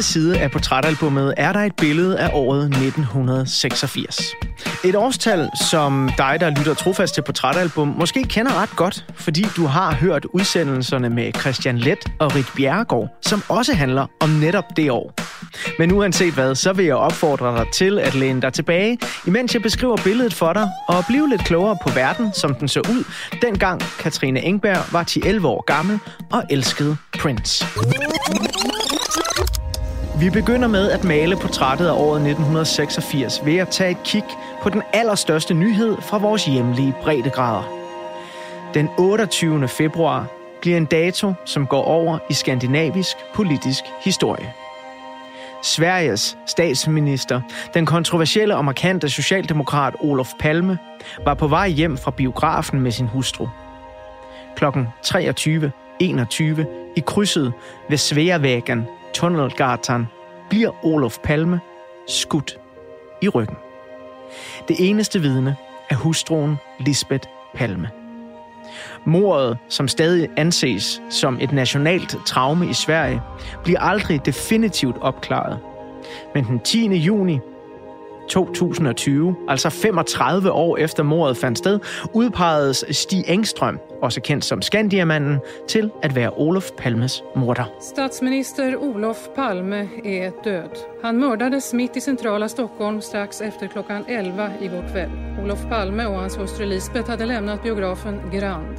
[0.00, 4.20] første side af portrætalbummet er der et billede af året 1986.
[4.84, 9.66] Et årstal, som dig, der lytter trofast til portrætalbum, måske kender ret godt, fordi du
[9.66, 14.90] har hørt udsendelserne med Christian Let og Rit Bjerregaard, som også handler om netop det
[14.90, 15.14] år.
[15.78, 19.62] Men uanset hvad, så vil jeg opfordre dig til at læne dig tilbage, imens jeg
[19.62, 23.04] beskriver billedet for dig, og blive lidt klogere på verden, som den så ud,
[23.42, 25.98] dengang Katrine Engberg var 10-11 år gammel
[26.32, 27.64] og elskede Prince.
[30.20, 34.24] Vi begynder med at male portrættet af året 1986 ved at tage et kig
[34.62, 37.62] på den allerstørste nyhed fra vores hjemlige breddegrader.
[38.74, 39.68] Den 28.
[39.68, 40.26] februar
[40.60, 44.52] bliver en dato, som går over i skandinavisk politisk historie.
[45.62, 47.40] Sveriges statsminister,
[47.74, 50.78] den kontroversielle og markante socialdemokrat Olof Palme,
[51.24, 53.48] var på vej hjem fra biografen med sin hustru.
[54.56, 56.44] Klokken 23.21
[56.96, 57.52] i krydset
[57.88, 60.06] ved Sveavægen Tunnelgatan,
[60.50, 61.60] bliver Olof Palme
[62.06, 62.58] skudt
[63.22, 63.56] i ryggen.
[64.68, 65.56] Det eneste vidne
[65.90, 67.90] er hustruen Lisbeth Palme.
[69.04, 73.22] Mordet, som stadig anses som et nationalt traume i Sverige,
[73.64, 75.58] bliver aldrig definitivt opklaret.
[76.34, 76.96] Men den 10.
[76.96, 77.40] juni
[78.30, 81.80] 2020, altså 35 år efter mordet fandt sted,
[82.14, 85.38] udpegedes Stig Engstrøm, også kendt som Skandiamanden,
[85.68, 87.64] til at være Olof Palmes morder.
[87.80, 90.70] Statsminister Olof Palme er død.
[91.04, 95.10] Han mördades mitt i centrala Stockholm strax efter klockan 11 igår kväll.
[95.42, 98.78] Olof Palme och hans hustru Lisbeth hade lämnat biografen Grand.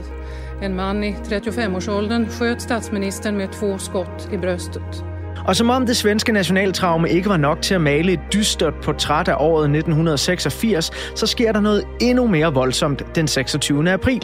[0.62, 5.11] En man i 35-årsåldern sköt statsministern med två skott i bröstet.
[5.46, 9.28] Og som om det svenske nationaltraume ikke var nok til at male et dystert portræt
[9.28, 13.92] af året 1986, så sker der noget endnu mere voldsomt den 26.
[13.92, 14.22] april.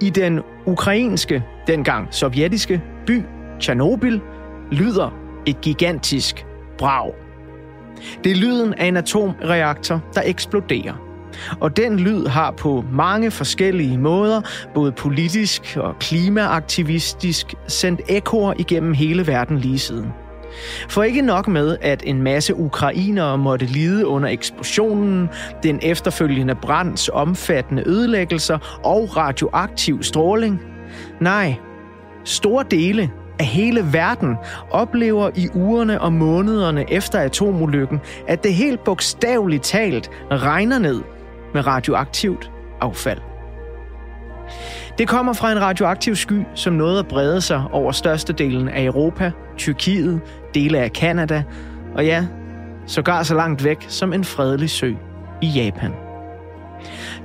[0.00, 3.22] I den ukrainske, dengang sovjetiske by
[3.60, 4.18] Tjernobyl
[4.72, 5.14] lyder
[5.46, 6.46] et gigantisk
[6.78, 7.12] brag.
[8.24, 11.07] Det er lyden af en atomreaktor, der eksploderer.
[11.60, 14.40] Og den lyd har på mange forskellige måder,
[14.74, 20.12] både politisk og klimaaktivistisk, sendt ekkoer igennem hele verden lige siden.
[20.88, 25.28] For ikke nok med, at en masse ukrainere måtte lide under eksplosionen,
[25.62, 30.60] den efterfølgende brands omfattende ødelæggelser og radioaktiv stråling.
[31.20, 31.54] Nej,
[32.24, 34.36] store dele af hele verden
[34.70, 41.00] oplever i ugerne og månederne efter atomulykken, at det helt bogstaveligt talt regner ned
[41.54, 43.20] med radioaktivt affald.
[44.98, 49.30] Det kommer fra en radioaktiv sky, som nåede at brede sig over størstedelen af Europa,
[49.56, 50.20] Tyrkiet,
[50.54, 51.42] dele af Kanada,
[51.94, 52.26] og ja,
[52.86, 54.92] sågar så langt væk som en fredelig sø
[55.42, 55.92] i Japan.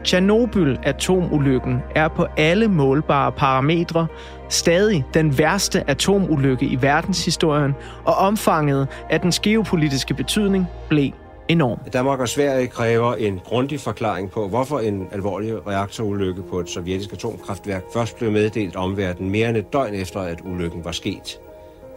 [0.04, 4.08] Tjernobyl-atomulykken er på alle målbare parametre
[4.50, 11.12] stadig den værste atomulykke i verdenshistorien, og omfanget af dens geopolitiske betydning blev
[11.48, 11.80] enorm.
[11.94, 17.14] Danmark og Sverige kræver en grundig forklaring på, hvorfor en alvorlig reaktorulykke på et sovjetisk
[17.14, 21.40] atomkraftværk først blev meddelt omverdenen mere end et døgn efter, at ulykken var sket.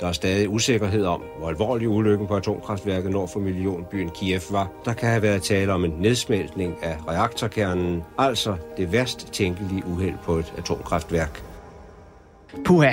[0.00, 4.68] Der er stadig usikkerhed om, hvor alvorlig ulykken på atomkraftværket nord for millionbyen Kiev var.
[4.85, 10.14] Der kan have været tale om en nedsmeltning af reaktorkernen, altså det værst tænkelige uheld
[10.24, 11.42] på et atomkraftværk.
[12.64, 12.92] Puha.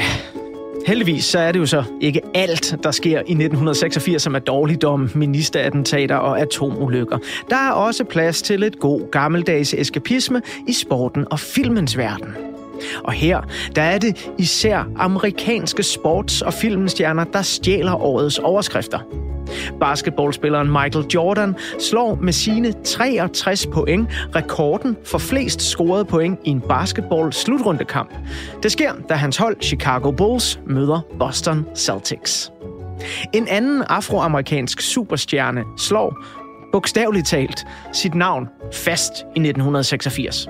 [0.85, 5.09] Heldigvis så er det jo så ikke alt, der sker i 1986, som er dårligdom,
[5.15, 7.17] ministerattentater og atomulykker.
[7.49, 12.52] Der er også plads til lidt god gammeldags eskapisme i sporten og filmens verden.
[13.03, 13.41] Og her,
[13.75, 18.99] der er det især amerikanske sports- og filmstjerner, der stjæler årets overskrifter.
[19.79, 26.61] Basketballspilleren Michael Jordan slår med sine 63 point rekorden for flest scorede point i en
[26.61, 28.13] basketball-slutrundekamp.
[28.63, 32.51] Det sker, da hans hold Chicago Bulls møder Boston Celtics.
[33.33, 36.25] En anden afroamerikansk superstjerne slår,
[36.71, 40.47] bogstaveligt talt, sit navn fast i 1986.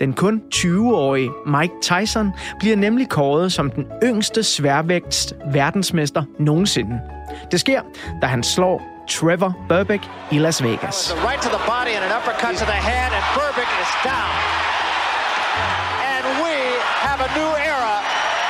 [0.00, 7.00] Den kun 20-årige Mike Tyson bliver nemlig kåret som den yngste sværvægts verdensmester nogensinde.
[7.50, 7.80] Det sker,
[8.22, 11.16] da han slår Trevor Burbick i Las Vegas.
[11.28, 14.34] Right to the body and an uppercut to the head, and Burbick is down.
[16.12, 16.56] And we
[17.06, 17.96] have a new era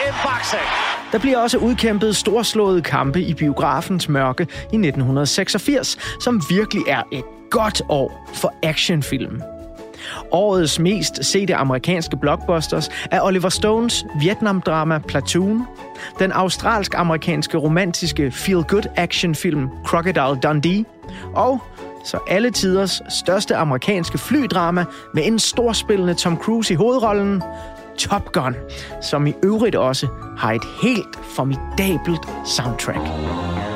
[0.06, 0.68] in boxing.
[1.12, 7.24] Der bliver også udkæmpet storslåede kampe i biografens mørke i 1986, som virkelig er et
[7.50, 9.42] godt år for actionfilm.
[10.30, 15.62] Årets mest sete amerikanske blockbusters er Oliver Stones Vietnam-drama Platoon,
[16.18, 20.84] den australsk-amerikanske romantiske feel-good actionfilm Crocodile Dundee,
[21.34, 21.60] og
[22.04, 27.42] så alle tiders største amerikanske flydrama med en storspillende Tom Cruise i hovedrollen,
[27.98, 28.54] Top Gun,
[29.02, 30.06] som i øvrigt også
[30.38, 33.75] har et helt formidabelt soundtrack.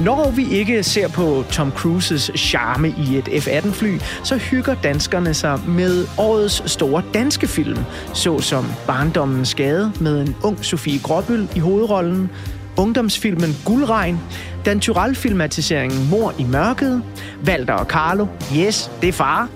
[0.00, 5.60] Når vi ikke ser på Tom Cruises charme i et F-18-fly, så hygger danskerne sig
[5.68, 7.78] med årets store danske film,
[8.14, 12.30] såsom Barndommens Skade med en ung Sofie Gråbøl i hovedrollen,
[12.76, 14.20] ungdomsfilmen Guldregn,
[14.64, 17.02] den Tyrell-filmatiseringen Mor i mørket,
[17.46, 18.26] Walter og Carlo,
[18.56, 19.48] Yes, det er far,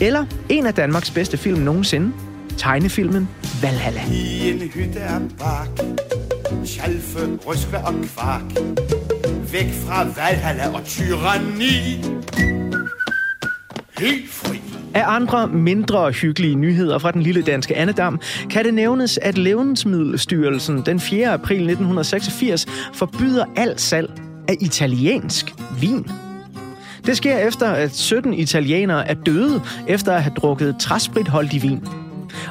[0.00, 2.12] eller en af Danmarks bedste film nogensinde,
[2.56, 3.28] tegnefilmen
[3.62, 4.00] Valhalla.
[4.12, 5.68] I en hytte af bark
[6.66, 8.42] Chalfe, røskve og kvark
[9.52, 12.04] Væk fra Valhalla og tyranni
[13.98, 14.60] Helt fri
[14.94, 20.82] Af andre mindre hyggelige nyheder fra den lille danske Annedam kan det nævnes, at Levnedsmiddelstyrelsen
[20.86, 21.32] den 4.
[21.32, 24.10] april 1986 forbyder alt salg
[24.48, 26.06] af italiensk vin.
[27.06, 31.86] Det sker efter, at 17 italienere er døde efter at have drukket træspritholdig vin.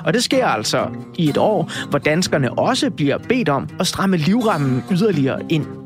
[0.05, 4.17] Og det sker altså i et år, hvor danskerne også bliver bedt om at stramme
[4.17, 5.84] livrammen yderligere ind.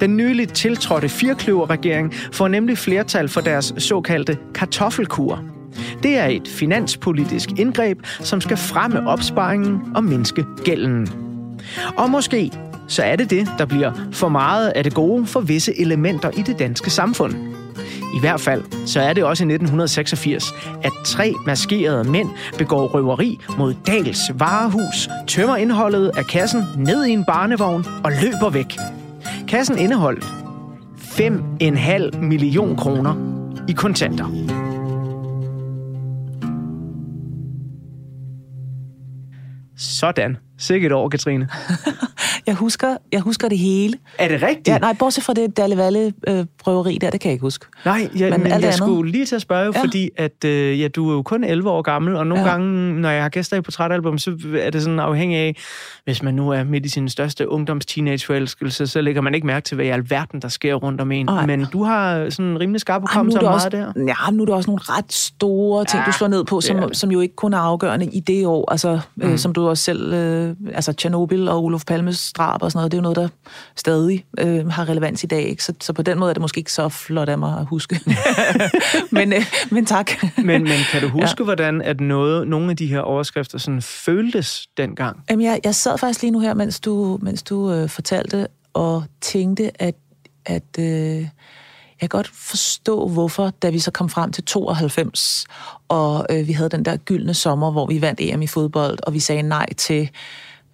[0.00, 5.40] Den nyligt tiltrådte firkløverregering får nemlig flertal for deres såkaldte kartoffelkur.
[6.02, 11.08] Det er et finanspolitisk indgreb, som skal fremme opsparingen og mindske gælden.
[11.96, 12.52] Og måske
[12.88, 16.42] så er det det, der bliver for meget af det gode for visse elementer i
[16.42, 17.34] det danske samfund.
[18.16, 23.38] I hvert fald, så er det også i 1986, at tre maskerede mænd begår røveri
[23.58, 28.76] mod Dals varehus, tømmer indholdet af kassen ned i en barnevogn og løber væk.
[29.48, 30.24] Kassen indeholdt
[30.98, 33.14] 5,5 million kroner
[33.68, 34.26] i kontanter.
[39.76, 40.36] Sådan.
[40.58, 41.48] Sikkert år, Katrine.
[42.46, 43.94] Jeg husker, jeg husker det hele.
[44.18, 44.68] Er det rigtigt?
[44.68, 47.66] Ja, nej, bortset fra det Dalle Valle øh, der, det kan jeg ikke huske.
[47.84, 48.74] Nej, ja, men, men jeg andet?
[48.74, 49.82] skulle lige til at spørge, ja.
[49.82, 52.50] Fordi at, øh, ja, du er jo kun 11 år gammel, og nogle ja.
[52.50, 55.56] Gange, når jeg har gæster i portrætalbum, så er det sådan afhængig af,
[56.04, 59.74] hvis man nu er midt i sin største ungdoms-teenage-forelskelse, så lægger man ikke mærke til,
[59.74, 61.26] hvad i alverden, der sker rundt om en.
[61.26, 61.46] Nej.
[61.46, 63.92] Men du har sådan rimelig skarp Ej, hukommelse om meget også, der.
[64.06, 66.64] Ja, nu er der også nogle ret store ting, Ja, du slår ned på, det
[66.64, 66.96] som, det.
[66.96, 68.70] som jo ikke kun er afgørende i det år.
[68.70, 69.26] Altså, mm.
[69.26, 69.32] Mm.
[69.32, 70.12] øh, som du også selv...
[70.12, 73.28] Øh, altså, Tjernobyl og Olof Palmes drab og sådan noget, det er jo noget, der
[73.76, 75.42] stadig øh, har relevans i dag.
[75.42, 75.64] Ikke?
[75.64, 78.00] Så, så på den måde er det måske ikke så flot af mig at huske.
[79.10, 80.10] men, øh, men tak.
[80.36, 81.44] Men, men kan du huske, ja.
[81.44, 85.24] hvordan at noget, nogle af de her overskrifter sådan føltes dengang?
[85.30, 89.04] Jamen, jeg, jeg sad faktisk lige nu her, mens du, mens du øh, fortalte, og
[89.20, 89.94] tænkte, at,
[90.46, 91.26] at øh,
[92.00, 95.46] jeg kan godt forstå, hvorfor, da vi så kom frem til 92,
[95.88, 99.14] og øh, vi havde den der gyldne sommer, hvor vi vandt EM i fodbold, og
[99.14, 100.10] vi sagde nej til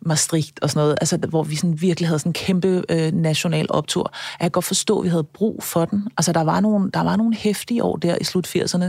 [0.07, 3.67] Maastricht og sådan noget, altså hvor vi sådan virkelig havde sådan en kæmpe øh, national
[3.71, 4.13] optur.
[4.41, 6.09] Jeg kan godt forstå, at vi havde brug for den.
[6.19, 8.85] Altså der var nogle, der var nogle hæftige år der i slut 80'erne,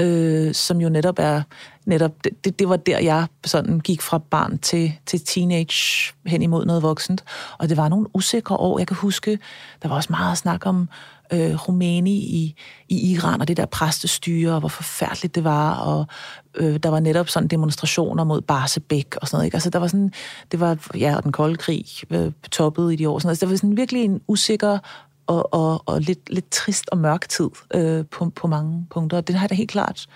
[0.00, 1.42] øh, som jo netop er,
[1.86, 2.12] netop,
[2.44, 6.82] det- det, var der, jeg sådan gik fra barn til, til teenage hen imod noget
[6.82, 7.24] voksent.
[7.58, 8.78] Og det var nogle usikre år.
[8.78, 9.38] Jeg kan huske,
[9.82, 10.88] der var også meget snak om
[11.32, 12.54] øh, Rumæni i,
[12.88, 16.06] i Iran, og det der præstestyre, og hvor forfærdeligt det var, og
[16.54, 19.44] øh, der var netop sådan demonstrationer mod Barsebæk og sådan noget.
[19.44, 19.54] Ikke?
[19.54, 20.12] Altså, der var sådan,
[20.52, 23.18] det var, ja, og den kolde krig øh, toppede i de år.
[23.18, 23.32] Sådan noget.
[23.32, 24.78] Altså, der var sådan virkelig en usikker
[25.26, 29.16] og, og, og lidt, lidt trist og mørk tid øh, på, på mange punkter.
[29.16, 30.06] Og det har da helt klart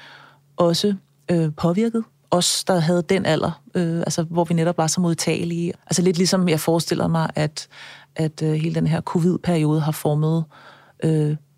[0.57, 0.95] også
[1.31, 5.73] øh, påvirket os, der havde den alder, øh, altså, hvor vi netop var så modtagelige.
[5.87, 7.69] Altså lidt ligesom jeg forestiller mig, at,
[8.17, 10.72] at øh, hele den her covid-periode har formet øh,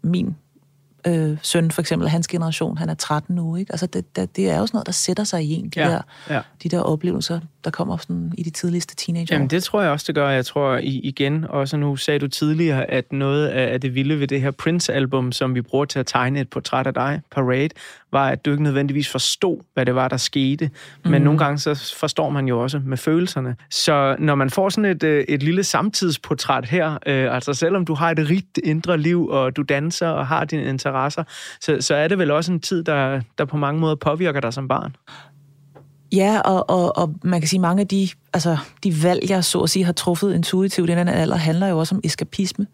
[0.02, 0.36] min
[1.06, 3.72] øh, søn, for eksempel hans generation, han er 13 nu, ikke?
[3.72, 5.88] Altså det, det, det er jo sådan noget, der sætter sig i en, de, Ja,
[5.88, 6.40] der, ja.
[6.62, 9.34] de der oplevelser, der kommer sådan i de tidligste teenageår.
[9.34, 10.28] Jamen, det tror jeg også, det gør.
[10.28, 14.40] Jeg tror igen, også nu sagde du tidligere, at noget af det vilde ved det
[14.40, 17.68] her Prince-album, som vi bruger til at tegne et portræt af dig, Parade,
[18.12, 20.70] var, at du ikke nødvendigvis forstod, hvad det var, der skete.
[21.04, 21.22] Men Mhm.
[21.22, 23.56] nogle gange så forstår man jo også med følelserne.
[23.70, 27.94] Så når man får sådan et, øh, et lille samtidsportræt her, øh, altså selvom du
[27.94, 31.24] har et rigt indre liv, og du danser og har dine interesser,
[31.60, 34.52] så, så er det vel også en tid, der, der på mange måder påvirker dig
[34.52, 34.96] som barn.
[36.14, 39.60] Ja, og, og, og man kan sige, mange af de, altså, de valg, jeg så
[39.60, 42.66] at sige har truffet intuitivt i den her alder, handler jo også om eskapisme.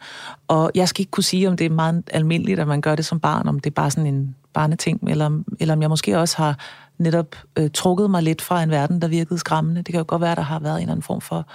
[0.48, 3.04] Og jeg skal ikke kunne sige, om det er meget almindeligt, at man gør det
[3.04, 6.36] som barn, om det er bare sådan en barneting, eller, eller om jeg måske også
[6.36, 6.58] har
[6.98, 9.82] netop øh, trukket mig lidt fra en verden, der virkede skræmmende.
[9.82, 11.46] Det kan jo godt være, at der har været en eller anden form for,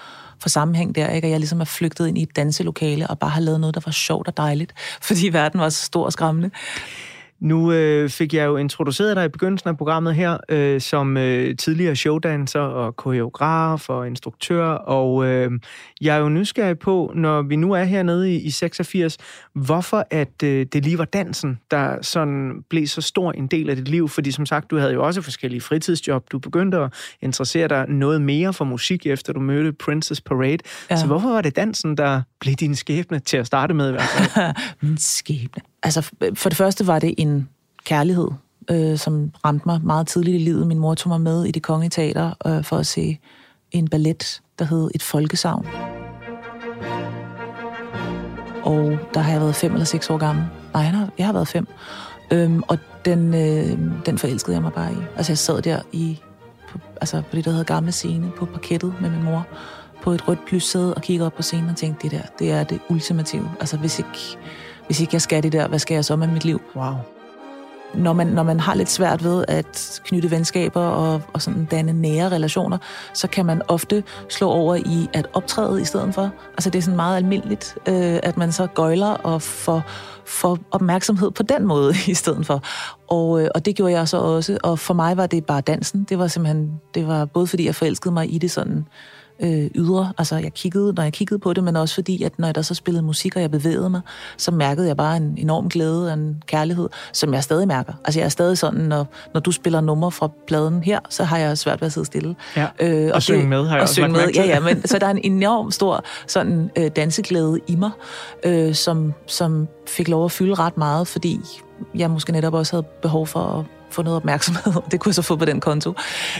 [0.41, 1.27] for sammenhæng der, ikke?
[1.27, 3.81] og jeg ligesom er flygtet ind i et danselokale og bare har lavet noget, der
[3.85, 4.73] var sjovt og dejligt,
[5.07, 6.51] fordi verden var så stor og skræmmende.
[7.39, 11.57] Nu øh, fik jeg jo introduceret dig i begyndelsen af programmet her øh, som øh,
[11.57, 15.51] tidligere showdancer og koreograf og instruktør, og øh,
[16.01, 19.17] jeg er jo nysgerrig på, når vi nu er hernede i, i 86,
[19.53, 23.75] hvorfor at øh, det lige var dansen, der sådan blev så stor en del af
[23.75, 27.67] dit liv, fordi som sagt, du havde jo også forskellige fritidsjob, du begyndte at interessere
[27.67, 30.57] dig noget mere for musik, efter du mødte Princess Parade, ja.
[30.89, 30.97] Ja.
[30.97, 34.03] så hvorfor var det dansen, der blev din skæbne til at starte med i hvert
[34.03, 34.53] fald?
[34.81, 35.74] Min skæbne.
[35.83, 36.01] Altså,
[36.33, 37.49] for det første var det en
[37.85, 38.27] kærlighed,
[38.71, 40.67] øh, som ramte mig meget tidligt i livet.
[40.67, 43.19] Min mor tog mig med i det kongelige teater øh, for at se
[43.71, 45.67] en ballet, der hed Et Folkesavn.
[48.63, 50.45] Og der har jeg været fem eller seks år gammel.
[50.73, 51.67] Nej, jeg har, jeg har været fem.
[52.31, 54.97] Øhm, og den, øh, den forelskede jeg mig bare i.
[55.17, 56.19] Altså, jeg sad der i,
[56.69, 59.47] på, altså, på det, der hedder gamle scene, på parkettet med min mor,
[60.01, 62.63] på et rødt plyssæde og kiggede op på scenen og tænkte, det der, det er
[62.63, 63.51] det ultimative.
[63.59, 64.37] Altså, hvis ikke,
[64.85, 66.61] hvis ikke jeg skal det der, hvad skal jeg så med mit liv?
[66.75, 66.93] Wow.
[67.93, 71.93] Når man, når man har lidt svært ved at knytte venskaber og, og sådan danne
[71.93, 72.77] nære relationer,
[73.13, 76.31] så kan man ofte slå over i at optræde i stedet for.
[76.51, 79.83] Altså det er sådan meget almindeligt, øh, at man så gøjler og får,
[80.25, 82.63] får opmærksomhed på den måde i stedet for.
[83.07, 86.03] Og, øh, og det gjorde jeg så også, og for mig var det bare dansen.
[86.09, 88.87] Det var simpelthen, det var både fordi jeg forelskede mig i det sådan
[89.39, 90.13] øh, ydre.
[90.17, 92.61] Altså, jeg kiggede, når jeg kiggede på det, men også fordi, at når jeg der
[92.61, 94.01] så spillede musik, og jeg bevægede mig,
[94.37, 97.93] så mærkede jeg bare en enorm glæde og en kærlighed, som jeg stadig mærker.
[98.05, 101.37] Altså, jeg er stadig sådan, når, når du spiller numre fra pladen her, så har
[101.37, 102.35] jeg svært ved at sidde stille.
[102.55, 103.11] Ja.
[103.13, 105.11] Og synge med, har jeg og også synge med, ja, ja, men så der er
[105.11, 107.91] en enorm stor sådan øh, danseglæde i mig,
[108.43, 111.39] øh, som, som fik lov at fylde ret meget, fordi
[111.95, 113.65] jeg måske netop også havde behov for at
[113.95, 114.81] få noget opmærksomhed.
[114.91, 115.93] Det kunne jeg så få på den konto.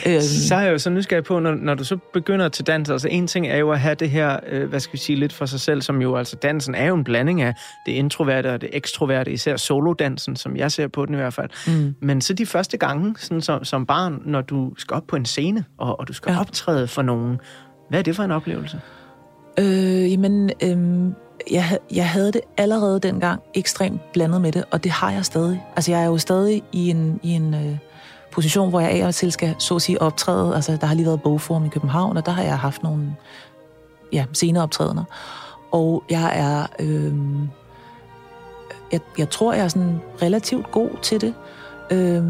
[0.05, 2.89] Øh, Så er jeg jo så nysgerrig på, når, når du så begynder til dans,
[2.89, 5.33] altså en ting er jo at have det her, øh, hvad skal vi sige, lidt
[5.33, 7.53] for sig selv, som jo, altså dansen er jo en blanding af
[7.85, 11.49] det introverte og det ekstroverte, især solodansen, som jeg ser på den i hvert fald.
[11.67, 11.95] Mm.
[12.01, 15.25] Men så de første gange, sådan som, som barn, når du skal op på en
[15.25, 16.39] scene, og, og du skal ja.
[16.39, 17.39] optræde for nogen,
[17.89, 18.81] hvad er det for en oplevelse?
[19.59, 21.13] Øh, jamen, øh,
[21.51, 25.65] jeg, jeg havde det allerede dengang ekstremt blandet med det, og det har jeg stadig.
[25.75, 27.77] Altså, jeg er jo stadig i en, i en øh,
[28.31, 30.55] position, hvor jeg af og til skal, så at sige, optræde.
[30.55, 33.15] Altså, der har lige været bogform i København, og der har jeg haft nogle
[34.13, 35.03] ja, senere optrædener.
[35.71, 36.67] Og jeg er...
[36.79, 37.13] Øh,
[38.91, 41.33] jeg, jeg tror, jeg er sådan relativt god til det.
[41.91, 42.23] Øh,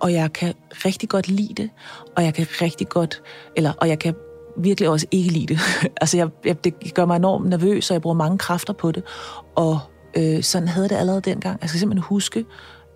[0.00, 1.70] og jeg kan rigtig godt lide det,
[2.16, 3.22] og jeg kan rigtig godt,
[3.56, 4.14] eller, og jeg kan
[4.58, 5.60] virkelig også ikke lide det.
[6.00, 9.02] altså, jeg, jeg, det gør mig enormt nervøs, og jeg bruger mange kræfter på det.
[9.54, 9.78] Og
[10.16, 11.54] øh, sådan havde det allerede dengang.
[11.54, 12.44] Altså, jeg skal simpelthen huske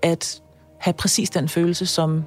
[0.03, 0.43] at
[0.79, 2.25] have præcis den følelse, som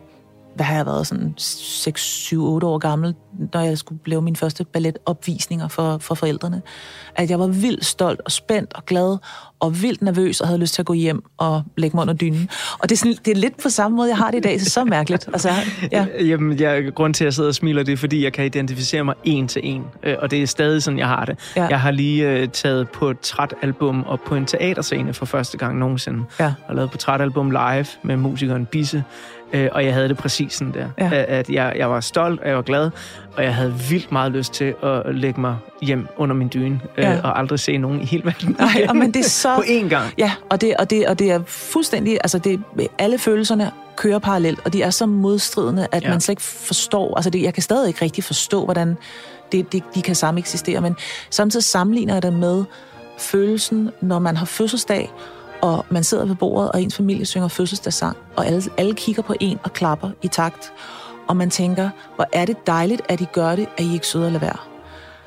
[0.56, 3.16] hvad har jeg været, sådan 6, 7, 8 år gammel,
[3.54, 6.62] når jeg skulle lave mine første balletopvisninger for, for forældrene.
[7.16, 9.18] At jeg var vildt stolt og spændt og glad
[9.60, 12.50] og vildt nervøs og havde lyst til at gå hjem og lægge mig under dynen.
[12.80, 14.62] Og det er, sådan, det er lidt på samme måde, jeg har det i dag,
[14.62, 15.28] så så mærkeligt.
[15.28, 15.50] Altså,
[15.92, 16.06] ja.
[16.30, 19.04] Jamen, jeg, grund til, at jeg sidder og smiler, det er, fordi jeg kan identificere
[19.04, 19.84] mig en til en.
[20.04, 21.40] Øh, Og det er stadig sådan, jeg har det.
[21.56, 21.66] Ja.
[21.66, 26.24] Jeg har lige øh, taget portrætalbum og på en teaterscene for første gang nogensinde.
[26.40, 26.54] Ja.
[26.68, 29.04] Og lavet portrætalbum live med musikeren Bisse.
[29.54, 30.88] Øh, Og jeg havde det præcis sådan der.
[31.00, 31.10] Ja.
[31.28, 32.90] At- jeg, jeg var stolt, og jeg var glad,
[33.38, 36.80] og jeg havde vildt meget lyst til at lægge mig hjem under min dyne.
[36.98, 37.20] øh, Ja.
[37.24, 38.56] Og aldrig se nogen i hele verden.
[38.60, 39.56] Nej, og men det er så...
[39.56, 40.14] På én gang.
[40.18, 42.14] Ja, og det, og det, og det er fuldstændig...
[42.24, 42.62] Altså, det,
[43.00, 46.10] alle følelserne kører parallelt, og de er så modstridende, at Ja.
[46.10, 47.16] man slet ikke forstår...
[47.16, 48.98] Altså, det, jeg kan stadig ikke rigtig forstå, hvordan
[49.52, 50.96] det, det, de kan sammen eksistere, men
[51.30, 52.64] samtidig sammenligner jeg det med
[53.20, 55.12] følelsen, når man har fødselsdag,
[55.64, 59.36] og man sidder ved bordet, og ens familie synger fødselsdagssang, og alle, alle kigger på
[59.40, 60.74] en og klapper i takt,
[61.28, 64.26] og man tænker, hvor er det dejligt, at I gør det, at I ikke søder
[64.26, 64.58] at lade være.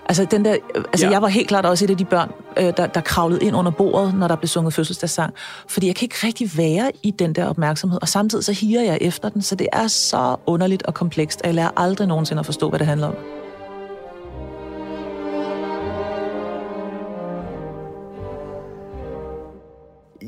[0.09, 1.07] Altså, den der, altså Ja.
[1.07, 1.11] ja.
[1.11, 3.71] jeg var helt klart også et af de børn, øh, der, der kravlede ind under
[3.71, 5.35] bordet, når der blev sunget fødselsdagssang.
[5.69, 8.99] Fordi jeg kan ikke rigtig være i den der opmærksomhed, og samtidig så higer jeg
[9.01, 12.47] efter den, så det er så underligt og komplekst, at jeg lærer aldrig nogensinde at
[12.47, 13.15] forstå, hvad det handler om.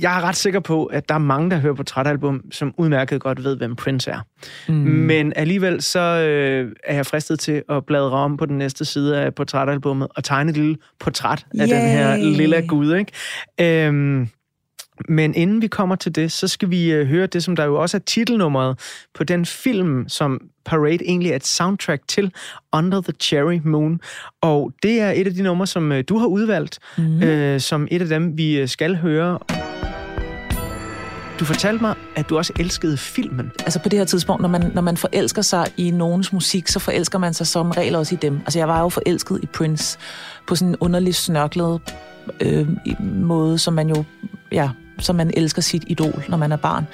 [0.00, 3.44] Jeg er ret sikker på, at der er mange, der hører portrætalbum, som udmærket godt
[3.44, 4.20] ved, hvem Prince er.
[4.68, 4.74] Mm.
[4.74, 9.20] Men alligevel så øh, er jeg fristet til at bladre om på den næste side
[9.20, 11.74] af portrætalbummet og tegne et lille portræt af Yay.
[11.74, 12.94] den her lille gud.
[12.94, 13.86] Ikke?
[13.86, 14.28] Øhm,
[15.08, 17.74] men inden vi kommer til det, så skal vi øh, høre det, som der jo
[17.74, 18.78] også er titelnummeret
[19.14, 22.32] på den film, som Parade egentlig er et soundtrack til,
[22.72, 24.00] Under the Cherry Moon.
[24.40, 27.22] Og det er et af de numre, som øh, du har udvalgt, mm.
[27.22, 29.38] øh, som et af dem, vi øh, skal høre.
[31.40, 33.52] Du fortalte mig, at du også elskede filmen.
[33.58, 36.78] Altså på det her tidspunkt, når man, når man forelsker sig i nogens musik, så
[36.78, 38.40] forelsker man sig som regel også i dem.
[38.40, 39.98] Altså jeg var jo forelsket i Prince
[40.46, 41.80] på sådan en underlig snørklet
[42.40, 42.68] øh,
[43.00, 44.04] måde, som man jo,
[44.52, 46.86] ja, som man elsker sit idol, når man er barn.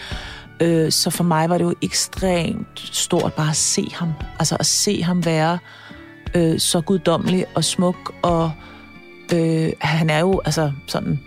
[0.61, 4.13] Øh, så for mig var det jo ekstremt stort bare at se ham.
[4.39, 5.59] Altså at se ham være
[6.35, 8.53] øh, så guddommelig og smuk, og
[9.35, 11.21] øh, han er jo altså sådan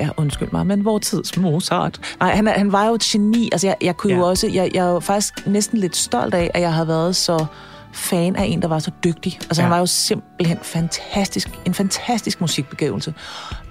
[0.00, 2.00] ja, undskyld mig, men hvor tids Mozart?
[2.20, 3.48] Nej, han, han var jo et geni.
[3.52, 4.18] Altså, jeg, jeg kunne ja.
[4.18, 4.46] jo også...
[4.46, 7.46] Jeg, jeg er faktisk næsten lidt stolt af, at jeg har været så
[7.92, 9.38] fan af en, der var så dygtig.
[9.42, 9.64] Altså, ja.
[9.64, 11.48] han var jo simpelthen fantastisk.
[11.64, 13.14] En fantastisk musikbegævelse.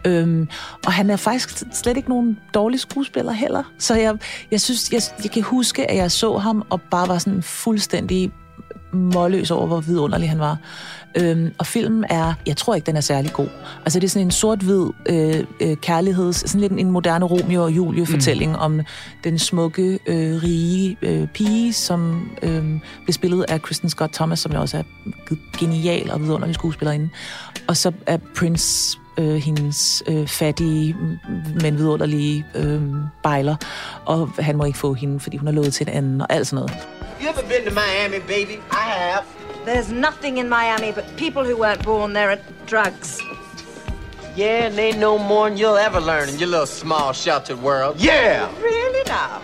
[0.06, 0.48] Øhm,
[0.86, 3.64] og han er faktisk slet ikke nogen dårlig skuespiller heller.
[3.78, 4.18] Så jeg,
[4.52, 8.32] jeg synes, jeg, jeg kan huske, at jeg så ham og bare var sådan fuldstændig
[8.92, 10.58] målløs over, hvor vidunderlig han var.
[11.16, 13.48] Øhm, og filmen er, jeg tror ikke, den er særlig god.
[13.86, 17.72] Altså det er sådan en sort-hvid øh, øh, kærligheds, sådan lidt en moderne Romeo og
[17.72, 18.60] Julie fortælling mm.
[18.60, 18.82] om
[19.24, 22.64] den smukke, øh, rige øh, pige, som øh,
[23.04, 24.84] blev spillet af Kristen Scott Thomas, som jo også er
[25.60, 27.10] genial og vidunderlig skuespillerinde.
[27.68, 30.96] Og så er Prince øh, hendes øh, fattige,
[31.62, 32.82] men vidunderlige øh,
[33.24, 33.56] bejler,
[34.06, 36.48] og han må ikke få hende, fordi hun er lovet til en anden, og alt
[36.48, 36.99] sådan noget.
[37.22, 38.55] You ever been to Miami, baby?
[38.72, 39.26] I have.
[39.65, 43.20] There's nothing in Miami but people who weren't born there and drugs.
[44.38, 47.95] Yeah, and they know more than you'll ever learn in your little small sheltered world.
[47.99, 48.47] Yeah!
[48.61, 49.41] Really now?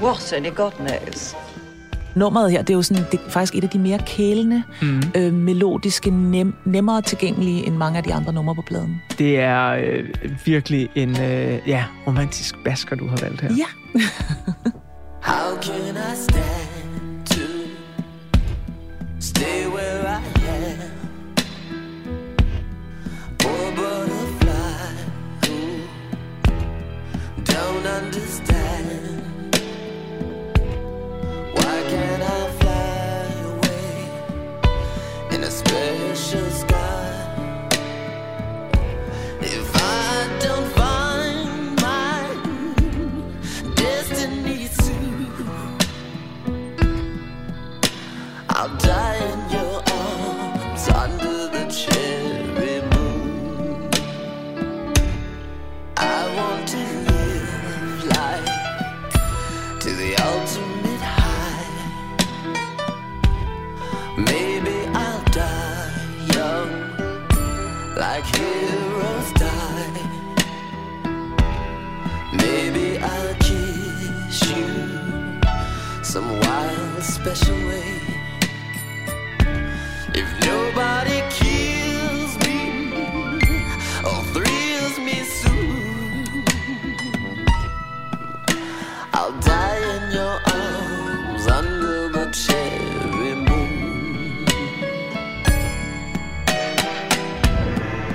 [0.00, 1.34] What only God knows.
[2.16, 5.02] nummeret her, det er jo sådan, det er faktisk et af de mere kælende, Mm.
[5.14, 9.02] øh, melodiske, nem, nemmere tilgængelige end mange af de andre numre på pladen.
[9.18, 10.04] Det er øh,
[10.44, 13.50] virkelig en øh, ja, romantisk basker, du har valgt her.
[13.56, 13.66] Ja.
[15.30, 16.73] How can I stand
[19.24, 20.92] stay where I am?
[23.38, 24.86] Poor butterfly
[25.46, 25.60] who
[27.42, 29.22] don't understand.
[31.56, 32.53] Why can't I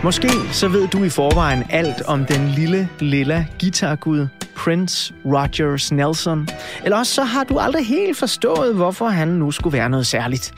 [0.09, 6.47] Måske så ved du i forvejen alt om den lille, lilla guitargud Prince Rogers Nelson.
[6.83, 10.53] Eller også så har du aldrig helt forstået, hvorfor han nu skulle være noget særligt.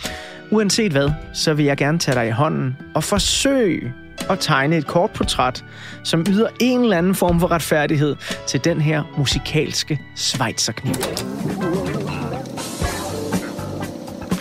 [0.52, 3.94] Uanset hvad, så vil jeg gerne tage dig i hånden og forsøge
[4.30, 5.66] at tegne et kort portræt,
[6.04, 8.16] som yder en eller anden form for retfærdighed
[8.48, 10.94] til den her musikalske Schweizerkniv.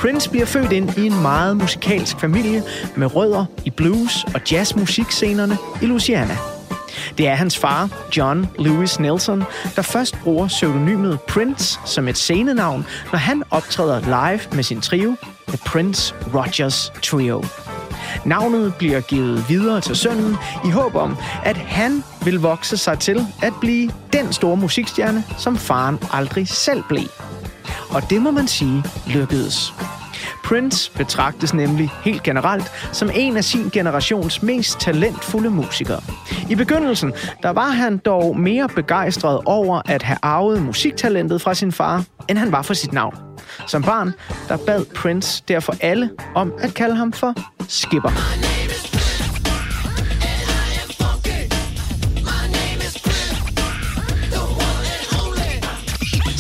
[0.00, 2.62] Prince bliver født ind i en meget musikalsk familie
[2.96, 6.36] med rødder i blues- og jazzmusikscenerne i Louisiana.
[7.18, 9.44] Det er hans far, John Lewis Nelson,
[9.76, 15.14] der først bruger pseudonymet Prince som et scenenavn, når han optræder live med sin trio,
[15.48, 17.44] The Prince Rogers Trio.
[18.24, 23.26] Navnet bliver givet videre til sønnen i håb om, at han vil vokse sig til
[23.42, 27.29] at blive den store musikstjerne, som faren aldrig selv blev.
[27.90, 29.74] Og det må man sige lykkedes.
[30.44, 36.00] Prince betragtes nemlig helt generelt som en af sin generations mest talentfulde musikere.
[36.50, 37.12] I begyndelsen
[37.42, 42.38] der var han dog mere begejstret over at have arvet musiktalentet fra sin far, end
[42.38, 43.14] han var for sit navn.
[43.66, 44.12] Som barn
[44.48, 47.34] der bad Prince derfor alle om at kalde ham for
[47.68, 48.49] Skipper.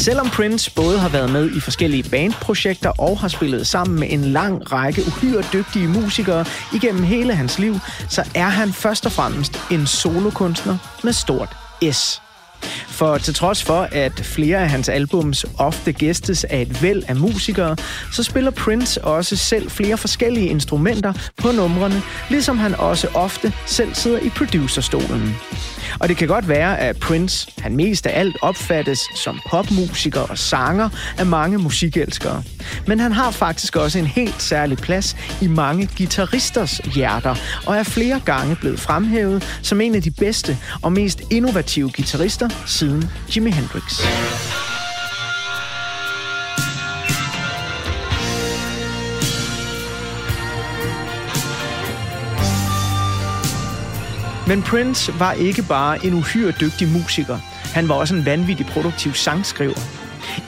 [0.00, 4.24] Selvom Prince både har været med i forskellige bandprojekter og har spillet sammen med en
[4.24, 6.44] lang række uhyre dygtige musikere
[6.74, 7.78] igennem hele hans liv,
[8.08, 11.56] så er han først og fremmest en solokunstner med stort
[11.92, 12.22] S.
[12.88, 17.16] For til trods for, at flere af hans albums ofte gæstes af et væld af
[17.16, 17.76] musikere,
[18.12, 23.94] så spiller Prince også selv flere forskellige instrumenter på numrene, ligesom han også ofte selv
[23.94, 25.36] sidder i producerstolen.
[25.98, 30.38] Og det kan godt være, at Prince, han mest af alt opfattes som popmusiker og
[30.38, 30.88] sanger
[31.18, 32.42] af mange musikelskere.
[32.86, 37.34] Men han har faktisk også en helt særlig plads i mange guitaristers hjerter,
[37.66, 42.48] og er flere gange blevet fremhævet som en af de bedste og mest innovative guitarister
[42.66, 44.00] siden Jimi Hendrix.
[54.50, 57.38] Men Prince var ikke bare en uhyre dygtig musiker.
[57.74, 59.80] Han var også en vanvittig produktiv sangskriver.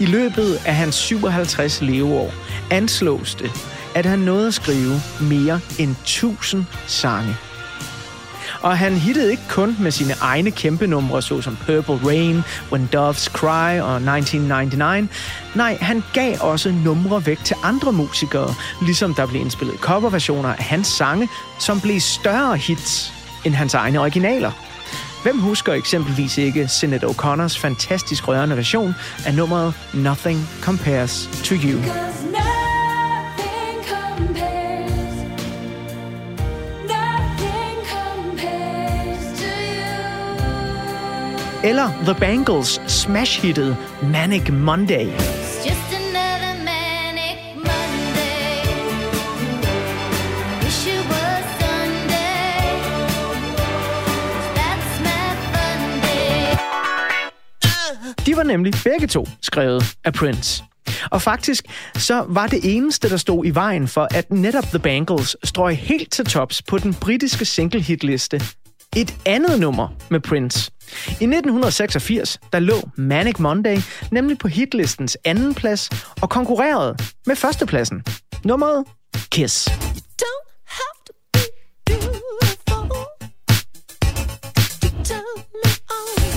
[0.01, 2.35] I løbet af hans 57 leveår
[2.71, 3.51] anslås det,
[3.95, 7.37] at han nåede at skrive mere end 1000 sange.
[8.61, 12.43] Og han hittede ikke kun med sine egne kæmpe numre, såsom Purple Rain,
[12.73, 15.11] When Doves Cry og 1999.
[15.55, 20.65] Nej, han gav også numre væk til andre musikere, ligesom der blev indspillet coverversioner af
[20.65, 21.29] hans sange,
[21.59, 24.51] som blev større hits end hans egne originaler.
[25.22, 28.95] Hvem husker eksempelvis ikke Sinead O'Connors fantastisk rørende version
[29.26, 31.80] af nummeret Nothing Compares to You?
[41.64, 45.07] Eller The Bangles smash-hittet Manic Monday.
[58.43, 60.64] Var nemlig begge to skrevet af Prince.
[61.11, 61.64] Og faktisk
[61.95, 66.12] så var det eneste, der stod i vejen for, at netop The Bangles strøg helt
[66.12, 68.43] til tops på den britiske single-hitliste.
[68.97, 70.70] Et andet nummer med Prince.
[71.09, 73.78] I 1986, der lå Manic Monday
[74.11, 75.90] nemlig på hitlistens anden plads
[76.22, 78.03] og konkurrerede med førstepladsen.
[78.45, 78.84] Nummeret
[79.30, 79.68] Kiss.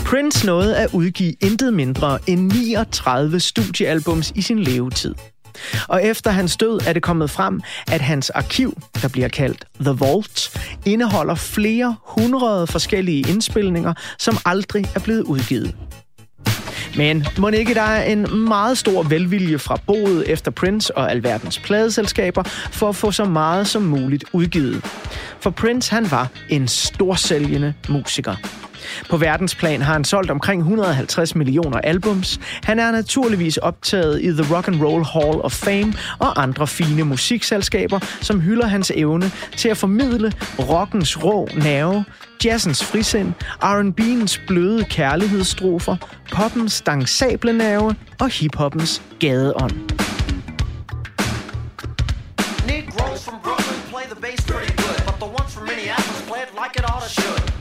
[0.05, 5.15] Prince nåede at udgive intet mindre end 39 studiealbums i sin levetid.
[5.87, 9.91] Og efter hans død er det kommet frem, at hans arkiv, der bliver kaldt The
[9.99, 15.75] Vault, indeholder flere hundrede forskellige indspilninger, som aldrig er blevet udgivet.
[16.97, 21.59] Men må ikke der er en meget stor velvilje fra boet efter Prince og alverdens
[21.59, 24.85] pladeselskaber for at få så meget som muligt udgivet.
[25.39, 28.35] For Prince han var en storsælgende musiker.
[29.09, 32.39] På verdensplan har han solgt omkring 150 millioner albums.
[32.63, 37.03] Han er naturligvis optaget i The Rock and Roll Hall of Fame og andre fine
[37.03, 42.05] musikselskaber, som hylder hans evne til at formidle rockens rå nerve,
[42.45, 45.95] jazzens frisind, R&B'ens bløde kærlighedsstrofer,
[46.31, 49.71] poppens dansable nerve og hiphoppens gadeånd.
[52.67, 56.51] Negroes from Brooklyn play the bass pretty good, but the ones from Minneapolis play it
[56.61, 57.54] like it oughta should.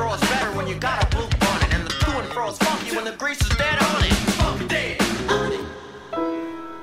[0.00, 2.58] Fro is better when you got a blue bonnet, and the to and fro is
[2.58, 4.14] funky when the grease is dead on it.
[4.38, 4.96] Fuck dead
[5.36, 5.60] on it.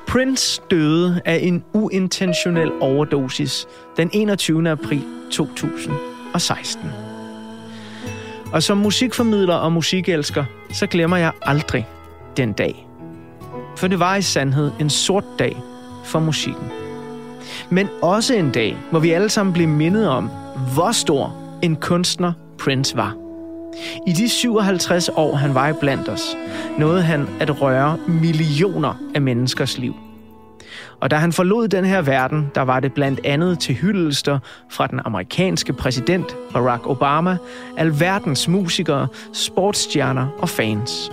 [0.07, 4.69] Prince døde af en uintentionel overdosis den 21.
[4.69, 6.81] april 2016.
[8.53, 11.87] Og som musikformidler og musikelsker, så glemmer jeg aldrig
[12.37, 12.87] den dag.
[13.77, 15.57] For det var i sandhed en sort dag
[16.05, 16.71] for musikken.
[17.69, 20.29] Men også en dag, hvor vi alle sammen blev mindet om,
[20.73, 23.15] hvor stor en kunstner Prince var.
[24.07, 26.37] I de 57 år, han var i blandt os,
[26.77, 29.95] nåede han at røre millioner af menneskers liv.
[30.99, 34.39] Og da han forlod den her verden, der var det blandt andet til hyldester
[34.69, 37.37] fra den amerikanske præsident Barack Obama,
[37.77, 41.11] alverdens musikere, sportsstjerner og fans.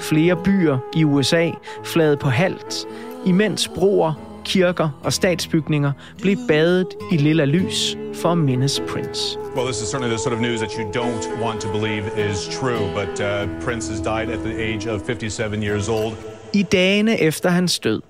[0.00, 1.50] Flere byer i USA
[1.84, 2.86] flade på halvt,
[3.26, 9.38] imens broer, kirker og statsbygninger blev badet i lilla lys for at mindes Prince.
[9.56, 12.48] Well, this is certainly the sort of news that you don't want to believe is
[12.60, 16.12] true, but uh, Prince has died at the age of 57 years old.
[16.52, 18.00] I dagene efter hans død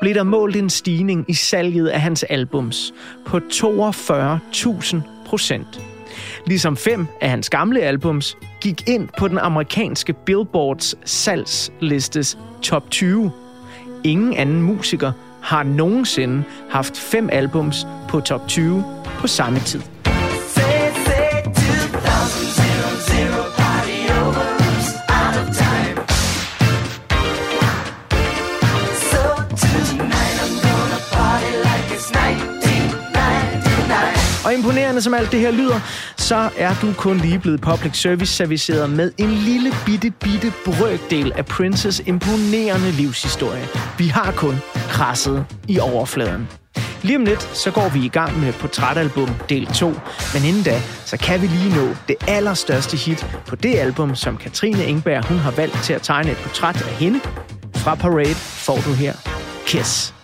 [0.00, 2.94] blev der målt en stigning i salget af hans albums
[3.26, 4.96] på 42.000
[5.26, 5.80] procent.
[6.46, 13.32] Ligesom fem af hans gamle albums gik ind på den amerikanske Billboards salgslistes top 20.
[14.04, 15.12] Ingen anden musiker
[15.44, 18.84] har nogensinde haft fem albums på top 20
[19.18, 19.80] på samme tid.
[34.44, 35.80] Og imponerende som alt det her lyder,
[36.24, 41.32] så er du kun lige blevet public service serviceret med en lille bitte bitte brøkdel
[41.32, 43.68] af Princes imponerende livshistorie.
[43.98, 44.54] Vi har kun
[44.88, 46.48] krasset i overfladen.
[47.02, 49.92] Lige om lidt, så går vi i gang med portrætalbum del 2,
[50.34, 54.36] men inden da, så kan vi lige nå det allerstørste hit på det album, som
[54.36, 57.20] Katrine Engberg hun har valgt til at tegne et portræt af hende.
[57.74, 59.14] Fra Parade får du her
[59.66, 60.14] Kiss.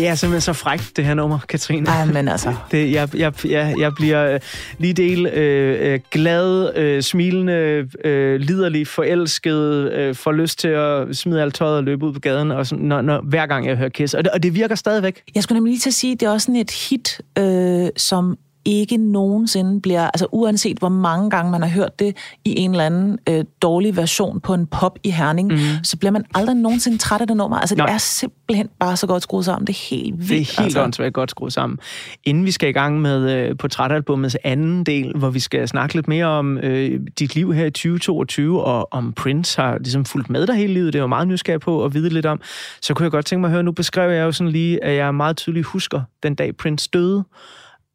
[0.00, 1.88] Det er simpelthen så frækt, det her nummer, Katrine.
[1.88, 2.54] Ej, men altså.
[2.72, 4.40] Det, jeg, jeg, jeg, jeg bliver øh,
[4.78, 11.16] lige del øh, øh, glad, øh, smilende, øh, liderlig, forelsket, øh, får lyst til at
[11.16, 13.76] smide alt tøjet og løbe ud på gaden, og sådan, når, når, hver gang jeg
[13.76, 14.14] hører Kiss.
[14.14, 15.22] Og det, og det virker stadigvæk.
[15.34, 17.88] Jeg skulle nemlig lige til at sige, at det er også sådan et hit, øh,
[17.96, 22.70] som ikke nogensinde bliver, altså uanset hvor mange gange man har hørt det i en
[22.70, 25.58] eller anden øh, dårlig version på en pop i Herning, mm.
[25.84, 27.58] så bliver man aldrig nogensinde træt af det nummer.
[27.58, 27.94] Altså det Nej.
[27.94, 29.66] er simpelthen bare så godt skruet sammen.
[29.66, 30.28] Det er helt vildt.
[30.28, 30.82] Det er helt altså.
[30.82, 31.78] åndssvagt godt skruet sammen.
[32.24, 36.08] Inden vi skal i gang med øh, portrætalbummets anden del, hvor vi skal snakke lidt
[36.08, 40.46] mere om øh, dit liv her i 2022, og om Prince har ligesom fulgt med
[40.46, 42.40] dig hele livet, det er jeg jo meget nysgerrig på at vide lidt om,
[42.82, 44.94] så kunne jeg godt tænke mig at høre, nu beskrev jeg jo sådan lige, at
[44.96, 47.24] jeg meget tydeligt husker den dag Prince døde.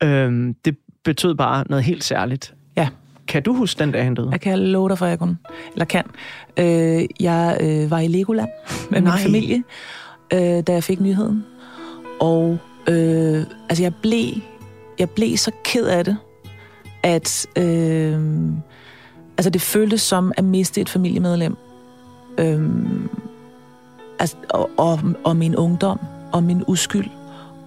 [0.06, 2.54] Øhm, det betød bare noget helt særligt.
[2.78, 2.88] Ja.
[3.28, 4.30] Kan du huske den dag, han døde?
[4.32, 5.38] Jeg kan love dig for, at jeg kunne.
[5.74, 6.04] Eller kan.
[6.58, 8.50] Øh, jeg øh, var i Legoland
[8.92, 9.16] med Nej.
[9.16, 9.64] min familie,
[10.34, 11.46] øh, da jeg fik nyheden.
[12.20, 12.58] Og
[12.90, 14.28] øh, altså, jeg blev,
[15.00, 16.18] jeg blev så ked af det,
[17.04, 18.20] at øh,
[19.38, 21.56] altså, det føltes som at miste et familiemedlem.
[22.38, 22.70] Øh,
[24.20, 26.00] altså, og, og, og min ungdom,
[26.32, 27.08] og min uskyld,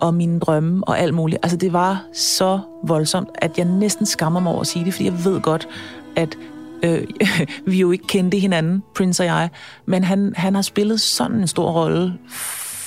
[0.00, 1.40] og mine drømme, og alt muligt.
[1.42, 5.04] Altså, det var så voldsomt, at jeg næsten skammer mig over at sige det, fordi
[5.04, 5.68] jeg ved godt,
[6.16, 6.38] at
[6.82, 7.04] øh,
[7.66, 9.50] vi jo ikke kendte hinanden, Prince og jeg,
[9.86, 12.14] men han, han har spillet sådan en stor rolle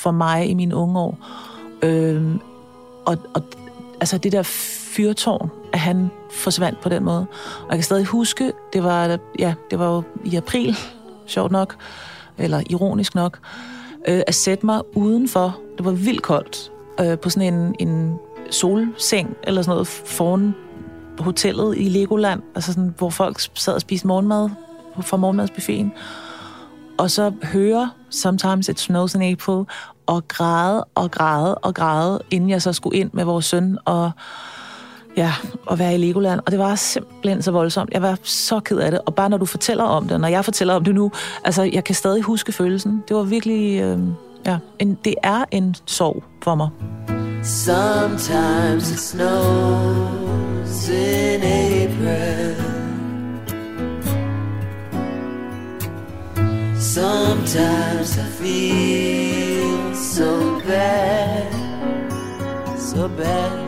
[0.01, 1.17] for mig i mine unge år.
[1.83, 2.35] Øh,
[3.05, 3.43] og, og
[3.99, 4.43] altså det der
[4.95, 7.25] fyrtårn, at han forsvandt på den måde.
[7.61, 10.77] Og jeg kan stadig huske, det var, ja, det var jo i april,
[11.25, 11.75] sjovt nok,
[12.37, 13.39] eller ironisk nok,
[14.07, 15.59] øh, at sætte mig udenfor.
[15.77, 16.71] Det var vildt koldt.
[17.01, 18.15] Øh, på sådan en, en
[18.49, 20.55] solseng, eller sådan noget, foran
[21.19, 24.49] hotellet i Legoland, altså sådan, hvor folk sad og spiste morgenmad
[25.01, 25.93] fra morgenmadsbuffeten.
[26.97, 29.65] Og så høre Sometimes It Snows in April,
[30.05, 34.11] og græde og græde og græde, inden jeg så skulle ind med vores søn og,
[35.17, 35.33] ja,
[35.65, 36.39] og være i Legoland.
[36.45, 37.93] Og det var simpelthen så voldsomt.
[37.93, 39.01] Jeg var så ked af det.
[39.05, 41.11] Og bare når du fortæller om det, når jeg fortæller om det nu,
[41.43, 43.03] altså jeg kan stadig huske følelsen.
[43.07, 43.99] Det var virkelig, øh,
[44.45, 46.69] ja, en, det er en sorg for mig.
[47.43, 52.55] Sometimes it snows in April.
[56.79, 61.47] Sometimes I feel so bad,
[62.77, 63.60] so bad.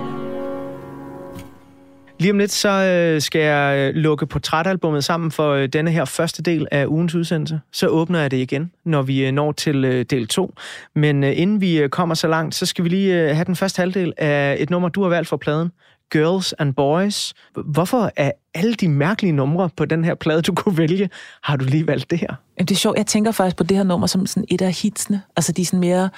[2.24, 6.05] Lige om lidt, så øh, skal jeg øh, lukke portrætalbummet sammen for øh, denne her
[6.05, 7.59] første del af ugens udsendelse.
[7.71, 10.53] Så åbner jeg det igen, når vi øh, når til øh, del 2.
[10.95, 13.55] Men øh, inden vi øh, kommer så langt, så skal vi lige øh, have den
[13.55, 15.71] første halvdel af et nummer, du har valgt for pladen.
[16.11, 17.34] Girls and Boys.
[17.65, 21.09] Hvorfor er alle de mærkelige numre på den her plade, du kunne vælge,
[21.43, 22.36] har du lige valgt det her?
[22.57, 22.97] Jamen, det er sjovt.
[22.97, 25.21] Jeg tænker faktisk på det her nummer som sådan et af hitsene.
[25.36, 26.09] Altså, de er sådan mere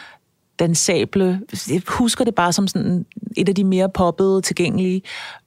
[0.59, 1.41] dansable.
[1.69, 3.05] Jeg husker det bare som sådan
[3.37, 5.01] et af de mere poppede, tilgængelige,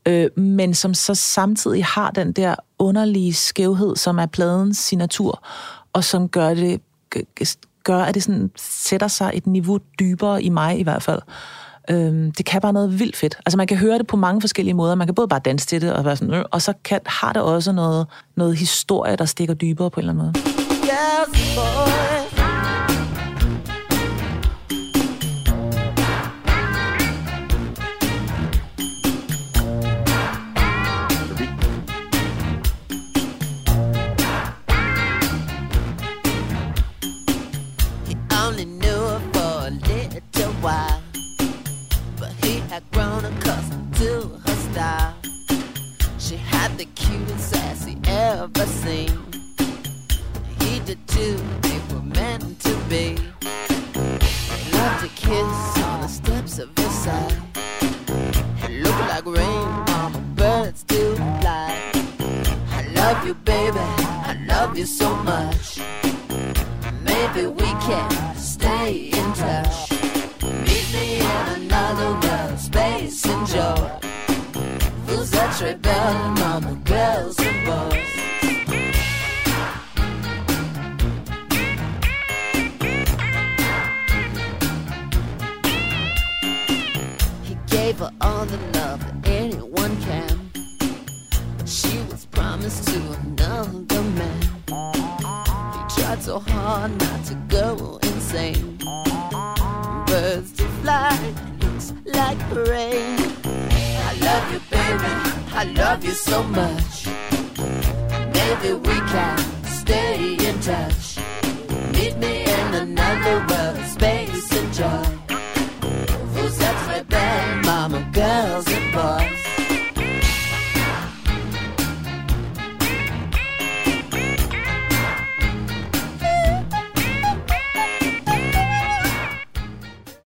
[0.07, 5.47] øh, men som så samtidig har den der underlige skævhed, som er pladens signatur,
[5.93, 6.81] og som gør det
[7.85, 11.21] gør, at det sådan sætter sig et niveau dybere i mig i hvert fald.
[11.91, 13.39] Øhm, det kan bare noget vildt fedt.
[13.47, 14.95] Altså man kan høre det på mange forskellige måder.
[14.95, 17.33] Man kan både bare danse til det, og, være sådan, øh, og så kan, har
[17.33, 18.07] det også noget,
[18.37, 20.45] noget historie, der stikker dybere på en eller anden måde.
[20.85, 22.18] Yes, boy.